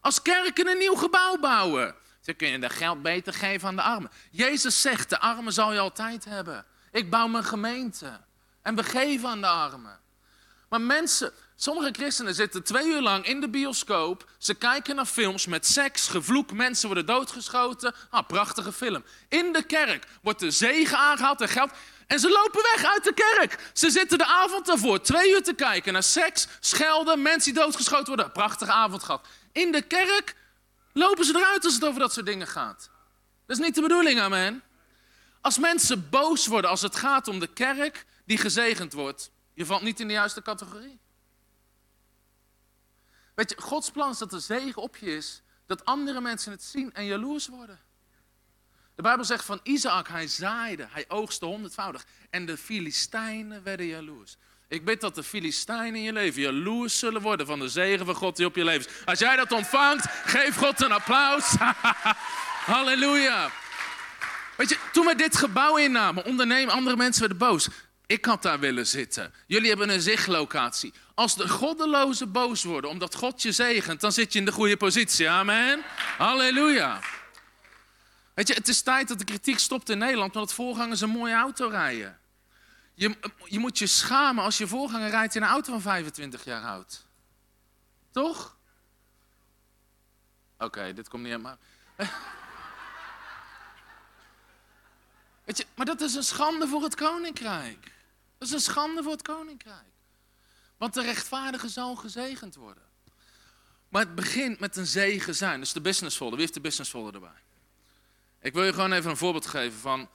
[0.00, 1.94] Als kerken een nieuw gebouw bouwen.
[2.20, 4.10] Ze kunnen dat geld beter geven aan de armen.
[4.30, 6.64] Jezus zegt, de armen zal je altijd hebben.
[6.92, 8.20] Ik bouw mijn gemeente
[8.64, 10.00] en we geven aan de armen.
[10.68, 14.30] Maar mensen, sommige christenen zitten twee uur lang in de bioscoop.
[14.38, 17.94] Ze kijken naar films met seks, gevloek, mensen worden doodgeschoten.
[18.10, 19.04] Ah, prachtige film.
[19.28, 21.70] In de kerk wordt de zegen aangehaald en geld.
[22.06, 23.70] En ze lopen weg uit de kerk.
[23.72, 28.06] Ze zitten de avond daarvoor twee uur te kijken naar seks, schelden, mensen die doodgeschoten
[28.06, 28.32] worden.
[28.32, 29.26] Prachtige avond gehad.
[29.52, 30.34] In de kerk
[30.92, 32.90] lopen ze eruit als het over dat soort dingen gaat.
[33.46, 34.62] Dat is niet de bedoeling, amen.
[35.40, 39.82] Als mensen boos worden als het gaat om de kerk die gezegend wordt, je valt
[39.82, 41.00] niet in de juiste categorie.
[43.34, 46.62] Weet je, Gods plan is dat de zegen op je is, dat andere mensen het
[46.62, 47.80] zien en jaloers worden.
[48.94, 52.06] De Bijbel zegt van Isaac, hij zaaide, hij oogste honderdvoudig.
[52.30, 54.36] En de Filistijnen werden jaloers.
[54.68, 58.14] Ik bid dat de Filistijnen in je leven jaloers zullen worden van de zegen van
[58.14, 59.04] God die op je leven is.
[59.04, 61.54] Als jij dat ontvangt, geef God een applaus.
[62.74, 63.50] Halleluja.
[64.56, 67.68] Weet je, toen we dit gebouw innamen, ondernemen, andere mensen werden boos.
[68.14, 69.34] Ik had daar willen zitten.
[69.46, 70.92] Jullie hebben een zichtlocatie.
[71.14, 74.76] Als de goddelozen boos worden omdat God je zegent, dan zit je in de goede
[74.76, 75.28] positie.
[75.28, 75.82] Amen.
[76.18, 77.00] Halleluja.
[78.34, 81.34] Weet je, het is tijd dat de kritiek stopt in Nederland, omdat voorgangers een mooie
[81.34, 82.18] auto rijden.
[82.94, 86.62] Je, je moet je schamen als je voorganger rijdt in een auto van 25 jaar
[86.62, 87.06] oud.
[88.10, 88.56] Toch?
[90.58, 91.58] Oké, dit komt niet helemaal.
[95.44, 97.93] Weet je, maar dat is een schande voor het koninkrijk.
[98.44, 99.92] Dat is een schande voor het koninkrijk.
[100.76, 102.82] Want de rechtvaardige zal gezegend worden.
[103.88, 105.60] Maar het begint met een zegen zijn.
[105.60, 106.36] Dus de business folder.
[106.36, 107.42] Wie heeft de business erbij?
[108.40, 110.08] Ik wil je gewoon even een voorbeeld geven van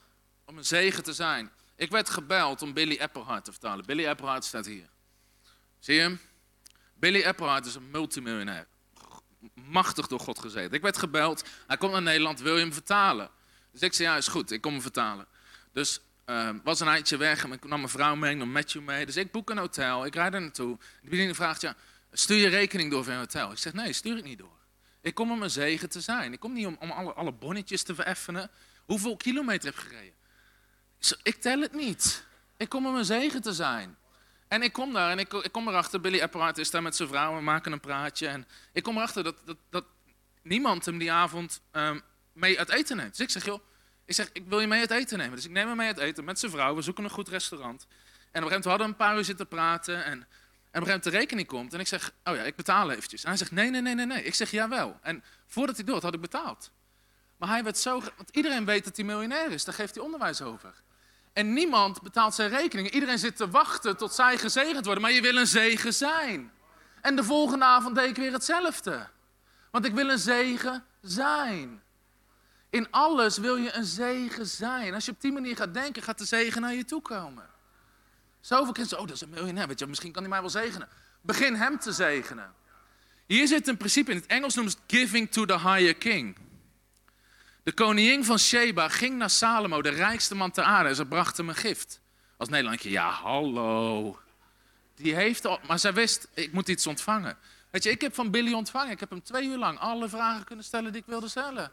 [0.46, 1.52] om een zegen te zijn.
[1.76, 3.86] Ik werd gebeld om Billy Applehart te vertalen.
[3.86, 4.90] Billy Applehart staat hier.
[5.80, 6.20] Zie je hem?
[6.94, 8.68] Billy Applehart is een multimiljonair.
[9.54, 10.72] Machtig door God gezeten.
[10.72, 11.44] Ik werd gebeld.
[11.68, 12.40] Hij komt naar Nederland.
[12.40, 13.30] Wil je hem vertalen?
[13.72, 14.52] Dus ik zei, ja, is goed.
[14.52, 15.28] Ik kom hem vertalen.
[15.72, 19.06] Dus uh, was een eindje weg en ik nam mijn vrouw mee, nam Matthew mee.
[19.06, 20.06] Dus ik boek een hotel.
[20.06, 20.78] Ik rijd er naartoe.
[21.02, 21.76] De bediening vraagt, ja,
[22.12, 23.52] stuur je rekening door voor een hotel?
[23.52, 24.58] Ik zeg, nee, stuur ik niet door.
[25.02, 26.34] Ik kom om een zegen te zijn.
[26.34, 28.50] Ik kom niet om, om alle, alle bonnetjes te vereffenen.
[28.86, 30.14] Hoeveel kilometer heb je gereden?
[31.24, 32.26] Ik tel het niet.
[32.58, 33.98] Ik kom om een zegen te zijn.
[34.48, 37.10] En ik kom daar en ik, ik kom erachter, Billy Epperhart is daar met zijn
[37.10, 38.28] vrouw, we maken een praatje.
[38.28, 39.86] En ik kom erachter dat, dat, dat
[40.42, 42.02] niemand hem die avond um,
[42.34, 43.10] mee uit eten neemt.
[43.10, 43.60] Dus ik zeg, joh,
[44.10, 45.36] ik zeg, ik wil je mee uit eten nemen.
[45.36, 47.82] Dus ik neem hem mee uit eten met zijn vrouw, we zoeken een goed restaurant.
[47.82, 50.22] En op een gegeven moment hadden we een paar uur zitten praten en, en op
[50.22, 50.28] een
[50.72, 51.74] gegeven moment de rekening komt.
[51.74, 53.24] En ik zeg, oh ja, ik betaal eventjes.
[53.24, 54.24] En hij zegt, nee, nee, nee, nee, nee.
[54.24, 55.00] Ik zeg, jawel.
[55.02, 56.72] En voordat hij doet, had ik betaald.
[57.38, 60.42] Maar hij werd zo, want iedereen weet dat hij miljonair is, daar geeft hij onderwijs
[60.42, 60.74] over.
[61.34, 62.94] En niemand betaalt zijn rekeningen.
[62.94, 65.04] Iedereen zit te wachten tot zij gezegend worden.
[65.04, 66.52] Maar je wil een zegen zijn.
[67.02, 69.08] En de volgende avond deed ik weer hetzelfde.
[69.72, 71.82] Want ik wil een zegen zijn.
[72.70, 74.94] In alles wil je een zegen zijn.
[74.94, 77.50] Als je op die manier gaat denken, gaat de zegen naar je toe komen.
[78.40, 80.88] Zoveel christenen, oh dat is een miljonair, weet je, misschien kan hij mij wel zegenen.
[81.22, 82.54] Begin hem te zegenen.
[83.26, 86.38] Hier zit een principe in, het Engels noemen ze giving to the higher king.
[87.64, 91.38] De koningin van Sheba ging naar Salomo, de rijkste man ter aarde, en ze bracht
[91.38, 92.02] hem een gift.
[92.38, 94.20] Als Nederlandje, ja hallo.
[94.96, 97.38] Die heeft maar zij wist, ik moet iets ontvangen.
[97.70, 98.92] Weet je, ik heb van Billy ontvangen.
[98.92, 101.72] Ik heb hem twee uur lang alle vragen kunnen stellen die ik wilde stellen.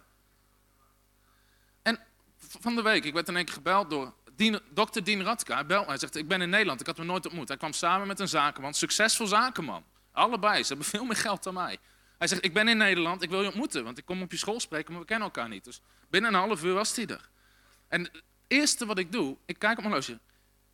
[2.60, 5.54] Van de week, ik werd in één keer gebeld door Dien, dokter Dien Radka.
[5.54, 7.48] Hij belt hij zegt, ik ben in Nederland, ik had hem nooit ontmoet.
[7.48, 9.84] Hij kwam samen met een zakenman, succesvol zakenman.
[10.12, 11.78] Allebei, ze hebben veel meer geld dan mij.
[12.18, 14.36] Hij zegt, ik ben in Nederland, ik wil je ontmoeten, want ik kom op je
[14.36, 15.64] school spreken, maar we kennen elkaar niet.
[15.64, 15.80] Dus
[16.10, 17.28] binnen een half uur was hij er.
[17.88, 20.20] En het eerste wat ik doe, ik kijk op mijn horloge.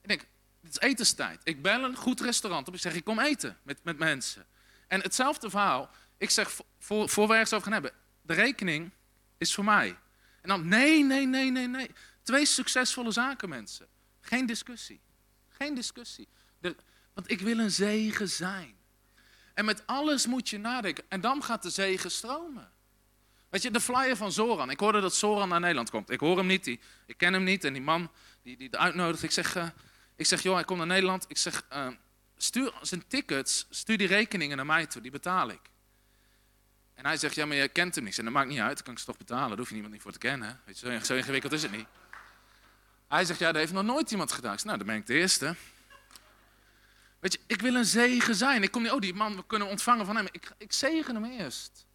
[0.02, 0.26] Ik denk,
[0.62, 1.40] het is etenstijd.
[1.44, 4.46] Ik bel een goed restaurant op, ik zeg, ik kom eten met, met mensen.
[4.88, 8.90] En hetzelfde verhaal, ik zeg, voor we ergens over gaan hebben, de rekening
[9.38, 9.96] is voor mij.
[10.42, 11.90] En dan, nee, nee, nee, nee, nee.
[12.22, 13.86] Twee succesvolle zakenmensen.
[14.20, 15.00] Geen discussie.
[15.48, 16.28] Geen discussie.
[17.14, 18.74] Want ik wil een zegen zijn.
[19.54, 21.04] En met alles moet je nadenken.
[21.08, 22.70] En dan gaat de zegen stromen.
[23.48, 24.70] Weet je, de flyer van Zoran.
[24.70, 26.10] Ik hoorde dat Zoran naar Nederland komt.
[26.10, 27.64] Ik hoor hem niet, die, ik ken hem niet.
[27.64, 28.10] En die man
[28.42, 29.22] die, die uitnodigt.
[29.22, 29.66] Ik zeg, uh,
[30.16, 31.24] ik zeg, joh, hij komt naar Nederland.
[31.28, 31.88] Ik zeg, uh,
[32.36, 35.02] stuur zijn tickets, stuur die rekeningen naar mij toe.
[35.02, 35.60] Die betaal ik.
[37.02, 38.18] En hij zegt, ja, maar jij kent hem niet.
[38.18, 39.48] En dat maakt niet uit, dan kan ik ze toch betalen.
[39.48, 40.60] Daar hoef je niemand niet voor te kennen.
[40.64, 41.86] Weet je, zo ingewikkeld is het niet.
[43.08, 44.52] Hij zegt, ja, dat heeft nog nooit iemand gedaan.
[44.52, 45.54] Ik zeg, nou, dan ben ik de eerste.
[47.20, 48.62] Weet je, ik wil een zegen zijn.
[48.62, 50.26] Ik kom niet, oh, die man, we kunnen ontvangen van hem.
[50.30, 51.86] Ik, ik zegen hem eerst.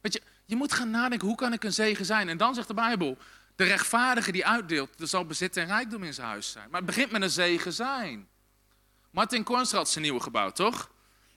[0.00, 2.28] Weet je, Je moet gaan nadenken, hoe kan ik een zegen zijn?
[2.28, 3.18] En dan zegt de Bijbel,
[3.56, 6.70] de rechtvaardige die uitdeelt, er zal bezit en rijkdom in zijn huis zijn.
[6.70, 8.28] Maar het begint met een zegen zijn.
[9.10, 10.90] Martin Kornstra had zijn nieuwe gebouw, toch?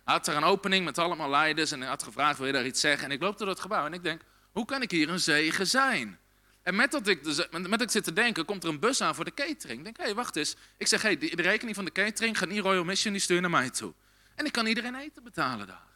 [0.08, 3.05] Had er een opening met allemaal leiders en had gevraagd, wil je daar iets zeggen?
[3.05, 5.68] En ik loop door het gebouw en ik denk, hoe kan ik hier een zegen
[5.68, 6.20] zijn?
[6.64, 9.16] En met dat ik, met dat ik zit te denken, komt er een bus aan
[9.16, 9.78] voor de catering.
[9.78, 10.55] Ik denk, hé, hey, wacht eens.
[10.78, 13.41] Ik zeg, hé, hey, de, rekening van de catering gaat niet Royal Mission, die sturen
[13.41, 13.93] naar mij toe.
[14.36, 15.88] En ik kan iedereen eten betalen daar.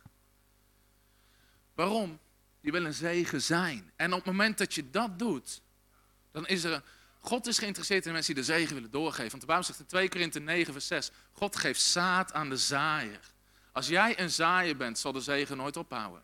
[1.74, 2.20] Waarom?
[2.62, 3.92] Je wil een zegen zijn.
[3.96, 5.62] En op het moment dat je dat doet,
[6.32, 6.84] dan is er...
[7.20, 9.30] God is geïnteresseerd in mensen die de zegen willen doorgeven.
[9.30, 12.58] Want de Bijbel zegt in 2 Korinthe 9 vers 6, God geeft zaad aan de
[12.58, 13.31] zaaier.
[13.72, 16.24] Als jij een zaaier bent, zal de zegen nooit ophouden.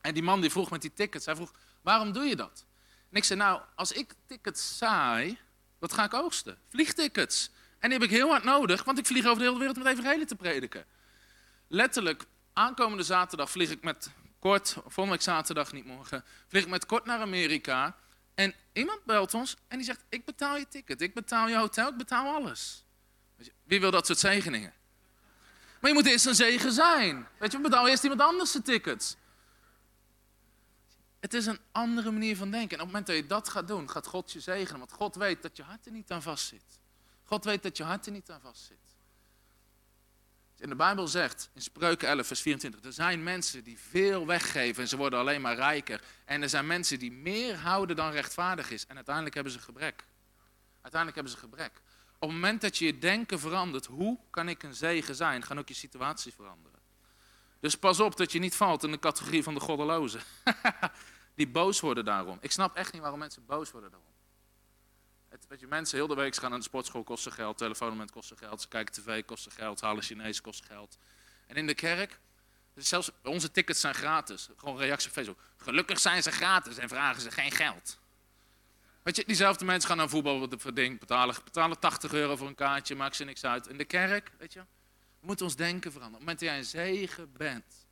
[0.00, 1.52] En die man die vroeg met die tickets, hij vroeg,
[1.82, 2.64] waarom doe je dat?
[3.10, 5.38] En ik zei, nou, als ik tickets saai,
[5.78, 6.58] wat ga ik oogsten?
[6.68, 7.50] Vliegtickets.
[7.78, 9.86] En die heb ik heel hard nodig, want ik vlieg over de hele wereld met
[9.86, 10.84] evangelie te prediken.
[11.68, 16.86] Letterlijk, aankomende zaterdag vlieg ik met kort, volgende week zaterdag, niet morgen, vlieg ik met
[16.86, 17.96] kort naar Amerika.
[18.34, 21.88] En iemand belt ons en die zegt, ik betaal je ticket, ik betaal je hotel,
[21.88, 22.84] ik betaal alles.
[23.62, 24.72] Wie wil dat soort zegeningen?
[25.80, 27.28] Maar je moet eerst een zegen zijn.
[27.38, 29.16] Weet je, betaal eerst iemand anders zijn tickets.
[31.20, 32.76] Het is een andere manier van denken.
[32.78, 34.78] En op het moment dat je dat gaat doen, gaat God je zegenen.
[34.78, 36.80] Want God weet dat je hart er niet aan vastzit.
[37.24, 38.88] God weet dat je hart er niet aan vastzit.
[40.58, 44.82] En de Bijbel zegt in Spreuken 11, vers 24, er zijn mensen die veel weggeven
[44.82, 46.02] en ze worden alleen maar rijker.
[46.24, 50.04] En er zijn mensen die meer houden dan rechtvaardig is en uiteindelijk hebben ze gebrek.
[50.80, 51.72] Uiteindelijk hebben ze gebrek.
[52.18, 55.58] Op het moment dat je je denken verandert, hoe kan ik een zegen zijn, gaan
[55.58, 56.78] ook je situatie veranderen.
[57.60, 60.20] Dus pas op dat je niet valt in de categorie van de goddelozen.
[61.34, 62.38] die boos worden daarom.
[62.40, 64.08] Ik snap echt niet waarom mensen boos worden daarom.
[65.28, 68.36] Het, weet je, mensen heel de week gaan naar de sportschool, kosten geld, telefoonmoment kosten
[68.36, 70.98] geld, ze kijken tv, kosten geld, halen Chinees, kosten geld.
[71.46, 72.18] En in de kerk,
[72.74, 74.48] zelfs onze tickets zijn gratis.
[74.56, 75.38] Gewoon reactie op Facebook.
[75.56, 77.98] Gelukkig zijn ze gratis en vragen ze geen geld.
[79.08, 82.94] Weet je, diezelfde mensen gaan naar voetbal ding, betalen, betalen 80 euro voor een kaartje,
[82.94, 83.66] maakt ze niks uit.
[83.66, 84.60] In de kerk, weet je,
[85.20, 86.22] we moeten ons denken veranderen.
[86.22, 87.86] Op het moment dat jij een zegen bent,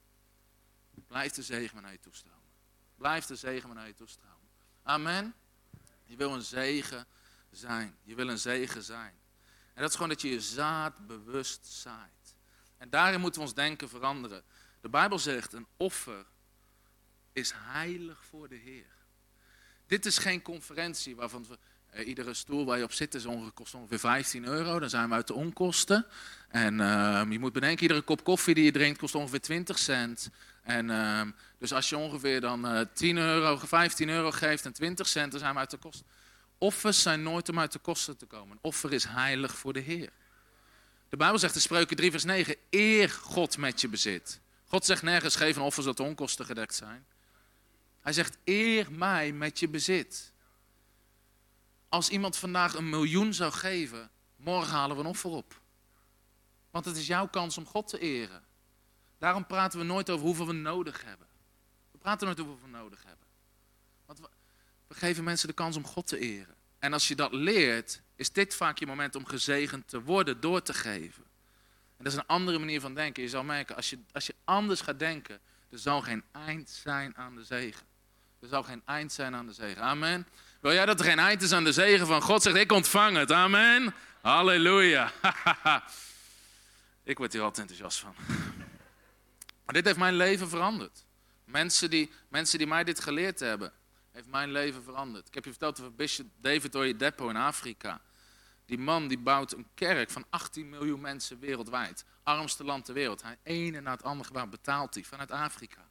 [1.06, 2.50] blijft de zegen maar naar je toestromen.
[2.96, 4.48] Blijft de zegen maar naar je toestromen.
[4.82, 5.34] Amen.
[6.04, 7.06] Je wil een zegen
[7.50, 7.96] zijn.
[8.02, 9.14] Je wil een zegen zijn.
[9.74, 12.34] En dat is gewoon dat je je zaad bewust zaait.
[12.76, 14.42] En daarin moeten we ons denken veranderen.
[14.80, 16.26] De Bijbel zegt, een offer
[17.32, 18.95] is heilig voor de Heer.
[19.86, 21.46] Dit is geen conferentie waarvan
[21.90, 24.78] eh, iedere stoel waar je op zit is ongeveer, kost ongeveer 15 euro.
[24.78, 26.06] Dan zijn we uit de onkosten.
[26.48, 30.30] En ehm, je moet bedenken, iedere kop koffie die je drinkt kost ongeveer 20 cent.
[30.62, 35.06] En, ehm, dus als je ongeveer dan uh, 10 euro, 15 euro geeft en 20
[35.08, 36.06] cent, dan zijn we uit de kosten.
[36.58, 38.50] Offers zijn nooit om uit de kosten te komen.
[38.50, 40.10] Een offer is heilig voor de Heer.
[41.08, 44.40] De Bijbel zegt in Spreuken 3 vers 9, eer God met je bezit.
[44.66, 47.06] God zegt nergens, geef een offer zodat de onkosten gedekt zijn.
[48.06, 50.32] Hij zegt, eer mij met je bezit.
[51.88, 55.60] Als iemand vandaag een miljoen zou geven, morgen halen we een offer op.
[56.70, 58.42] Want het is jouw kans om God te eren.
[59.18, 61.26] Daarom praten we nooit over hoeveel we nodig hebben.
[61.90, 63.26] We praten nooit over hoeveel we nodig hebben.
[64.04, 64.28] Want we,
[64.86, 66.54] we geven mensen de kans om God te eren.
[66.78, 70.62] En als je dat leert, is dit vaak je moment om gezegend te worden door
[70.62, 71.24] te geven.
[71.96, 73.22] En dat is een andere manier van denken.
[73.22, 75.40] Je zal merken, als je, als je anders gaat denken,
[75.70, 77.94] er zal geen eind zijn aan de zegen.
[78.46, 79.82] Er zal geen eind zijn aan de zegen.
[79.82, 80.26] Amen.
[80.60, 82.42] Wil jij dat er geen eind is aan de zegen van God?
[82.42, 83.32] Zegt, ik ontvang het.
[83.32, 83.94] Amen.
[84.20, 85.12] Halleluja.
[87.04, 88.14] ik word hier altijd enthousiast van.
[89.64, 91.04] Maar dit heeft mijn leven veranderd.
[91.44, 93.72] Mensen die, mensen die mij dit geleerd hebben,
[94.12, 95.26] heeft mijn leven veranderd.
[95.28, 98.00] Ik heb je verteld over Bishop David Oyedepo in Afrika.
[98.66, 102.04] Die man die bouwt een kerk van 18 miljoen mensen wereldwijd.
[102.22, 103.22] Armste land ter wereld.
[103.22, 105.88] Hij ene na het andere gebouw betaalt hij vanuit Afrika.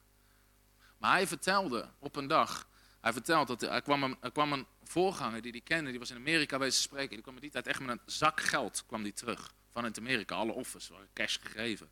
[0.98, 2.68] Maar hij vertelde op een dag,
[3.00, 6.10] hij vertelde dat er kwam een, er kwam een voorganger die hij kende, die was
[6.10, 7.10] in Amerika wezen spreken.
[7.10, 10.34] Die kwam in die tijd echt met een zak geld kwam die terug vanuit Amerika.
[10.34, 11.90] Alle offers waren cash gegeven.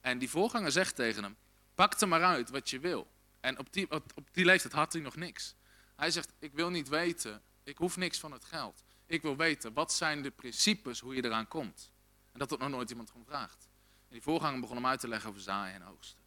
[0.00, 1.36] En die voorganger zegt tegen hem,
[1.74, 3.10] pak er maar uit wat je wil.
[3.40, 5.54] En op die, op die leeftijd had hij nog niks.
[5.96, 8.84] Hij zegt, ik wil niet weten, ik hoef niks van het geld.
[9.06, 11.92] Ik wil weten, wat zijn de principes hoe je eraan komt?
[12.32, 13.68] En dat had nog nooit iemand gevraagd.
[14.08, 16.23] En die voorganger begon hem uit te leggen over zaaien en oogsten.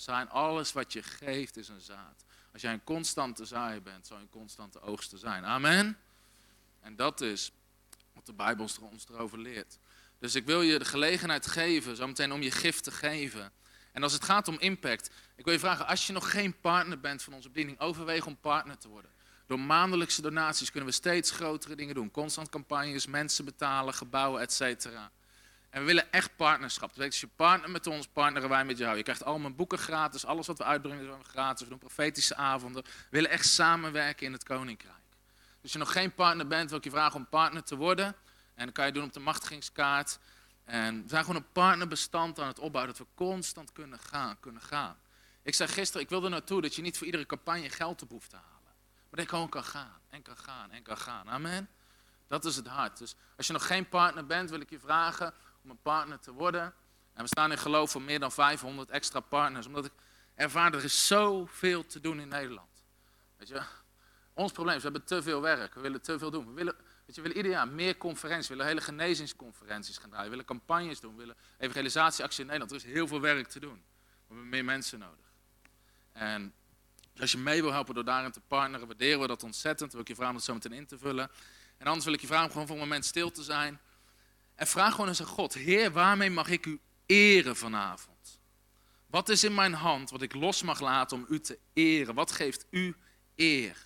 [0.00, 2.24] Zaaien, alles wat je geeft is een zaad.
[2.52, 5.44] Als jij een constante zaaier bent, zal je een constante oogsten zijn.
[5.44, 5.98] Amen?
[6.80, 7.52] En dat is
[8.12, 9.78] wat de Bijbel ons erover leert.
[10.18, 13.52] Dus ik wil je de gelegenheid geven, zometeen om je gift te geven.
[13.92, 17.00] En als het gaat om impact, ik wil je vragen, als je nog geen partner
[17.00, 19.10] bent van onze bediening, overweeg om partner te worden.
[19.46, 22.10] Door maandelijkse donaties kunnen we steeds grotere dingen doen.
[22.10, 25.10] Constant campagnes, mensen betalen, gebouwen, et cetera.
[25.70, 26.94] En we willen echt partnerschap.
[26.94, 28.96] Dus als je partner met ons, partneren wij met jou.
[28.96, 31.62] Je krijgt al mijn boeken gratis, alles wat we uitbrengen is gratis.
[31.62, 32.82] We doen profetische avonden.
[32.82, 34.94] We willen echt samenwerken in het koninkrijk.
[35.28, 38.16] Dus als je nog geen partner bent, wil ik je vragen om partner te worden.
[38.54, 40.18] En dat kan je doen op de machtigingskaart.
[40.64, 44.62] En we zijn gewoon een partnerbestand aan het opbouwen, dat we constant kunnen gaan, kunnen
[44.62, 44.96] gaan.
[45.42, 48.30] Ik zei gisteren, ik wilde naartoe dat je niet voor iedere campagne geld op hoeft
[48.30, 48.74] te halen.
[49.10, 51.28] Maar dat je gewoon kan gaan, en kan gaan, en kan gaan.
[51.28, 51.68] Amen.
[52.26, 52.98] Dat is het hart.
[52.98, 56.32] Dus als je nog geen partner bent, wil ik je vragen om een partner te
[56.32, 56.74] worden.
[57.12, 59.66] En we staan in geloof van meer dan 500 extra partners.
[59.66, 59.92] Omdat ik
[60.34, 62.84] ervaar, er is zoveel te doen in Nederland.
[63.36, 63.62] Weet je,
[64.34, 65.74] ons probleem is, we hebben te veel werk.
[65.74, 66.46] We willen te veel doen.
[66.46, 66.74] We willen,
[67.06, 68.48] weet je, willen ieder jaar meer conferenties.
[68.48, 70.24] We willen hele genezingsconferenties gaan draaien.
[70.24, 71.12] We willen campagnes doen.
[71.12, 72.70] We willen evangelisatieactie in Nederland.
[72.70, 73.82] Er is heel veel werk te doen.
[74.26, 75.26] We hebben meer mensen nodig.
[76.12, 76.54] En
[77.20, 79.92] als je mee wil helpen door daarin te partneren, waarderen we dat ontzettend.
[79.92, 81.30] Wil ik je vragen om het zo meteen in te vullen.
[81.78, 83.80] En anders wil ik je vragen om gewoon voor een moment stil te zijn.
[84.60, 88.38] En vraag gewoon eens aan God, Heer, waarmee mag ik u eren vanavond?
[89.06, 92.14] Wat is in mijn hand wat ik los mag laten om u te eren?
[92.14, 92.96] Wat geeft u
[93.36, 93.76] eer?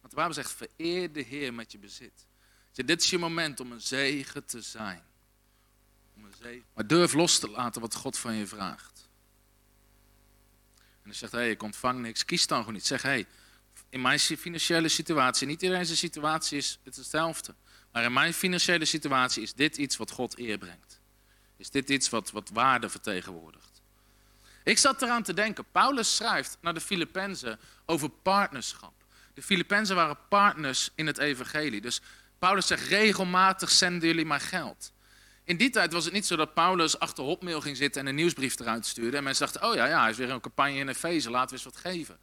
[0.00, 2.26] Want de Bijbel zegt, vereer de Heer met je bezit.
[2.72, 5.02] dit is je moment om een zegen te zijn.
[6.16, 6.64] Om een zegen.
[6.74, 9.08] Maar durf los te laten wat God van je vraagt.
[10.76, 12.24] En dan zegt, hé, hey, ik ontvang niks.
[12.24, 12.86] Kies dan gewoon niet.
[12.86, 13.26] Zeg, hé, hey,
[13.88, 17.54] in mijn financiële situatie, niet iedereen zijn situatie is het hetzelfde.
[17.92, 21.00] Maar in mijn financiële situatie is dit iets wat God eer brengt.
[21.56, 23.82] Is dit iets wat, wat waarde vertegenwoordigt.
[24.64, 28.92] Ik zat eraan te denken, Paulus schrijft naar de Filippenzen over partnerschap.
[29.34, 31.80] De Filippenzen waren partners in het evangelie.
[31.80, 32.00] Dus
[32.38, 34.92] Paulus zegt, regelmatig zenden jullie maar geld.
[35.44, 38.14] In die tijd was het niet zo dat Paulus achter hotmail ging zitten en een
[38.14, 39.16] nieuwsbrief eruit stuurde.
[39.16, 41.54] En mensen dachten, oh ja, ja, hij is weer een campagne in Efeze, laten we
[41.54, 42.18] eens wat geven.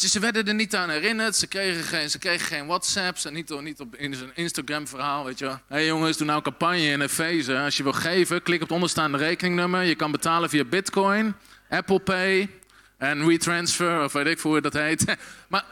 [0.00, 3.60] Ze werden er niet aan herinnerd, ze kregen geen, ze kregen geen WhatsApps en niet,
[3.60, 7.58] niet op in zijn Instagram-verhaal, weet je Hé hey jongens, doe nou campagne in Efeze.
[7.58, 9.82] Als je wil geven, klik op het onderstaande rekeningnummer.
[9.82, 11.34] Je kan betalen via Bitcoin,
[11.68, 12.50] Apple Pay
[12.98, 15.04] en WeTransfer, of weet ik hoe dat heet.
[15.48, 15.64] Maar,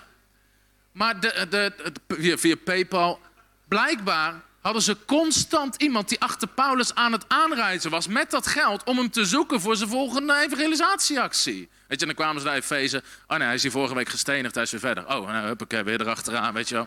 [0.93, 1.73] maar de, de,
[2.09, 3.21] via, via PayPal,
[3.69, 8.85] blijkbaar hadden ze constant iemand die achter Paulus aan het aanreizen was met dat geld
[8.85, 11.69] om hem te zoeken voor zijn volgende evangelisatieactie.
[11.87, 13.03] Weet je, dan kwamen ze naar Efeze.
[13.27, 15.09] Oh nee, hij is hier vorige week gestenigd, hij is weer verder.
[15.09, 16.87] Oh, nou, huppakee, weer erachteraan, weet je wel.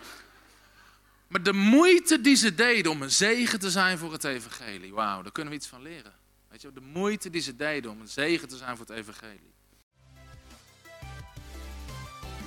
[1.28, 4.94] Maar de moeite die ze deden om een zegen te zijn voor het evangelie.
[4.94, 6.12] Wauw, daar kunnen we iets van leren.
[6.48, 9.54] Weet je, de moeite die ze deden om een zegen te zijn voor het evangelie.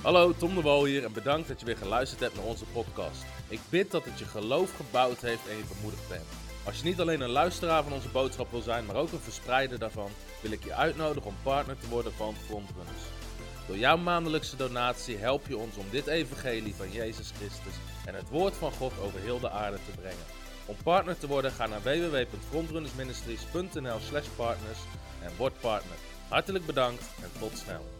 [0.02, 3.22] Hallo, Tom de Wol hier en bedankt dat je weer geluisterd hebt naar onze podcast.
[3.50, 6.24] Ik bid dat het je geloof gebouwd heeft en je bemoedigd bent.
[6.64, 9.78] Als je niet alleen een luisteraar van onze boodschap wil zijn, maar ook een verspreider
[9.78, 10.10] daarvan,
[10.42, 13.02] wil ik je uitnodigen om partner te worden van Frontrunners.
[13.66, 17.74] Door jouw maandelijkse donatie help je ons om dit evangelie van Jezus Christus
[18.04, 20.24] en het woord van God over heel de aarde te brengen.
[20.66, 24.78] Om partner te worden, ga naar www.frontrunnersministries.nl slash partners
[25.22, 25.96] en word partner.
[26.28, 27.99] Hartelijk bedankt en tot snel.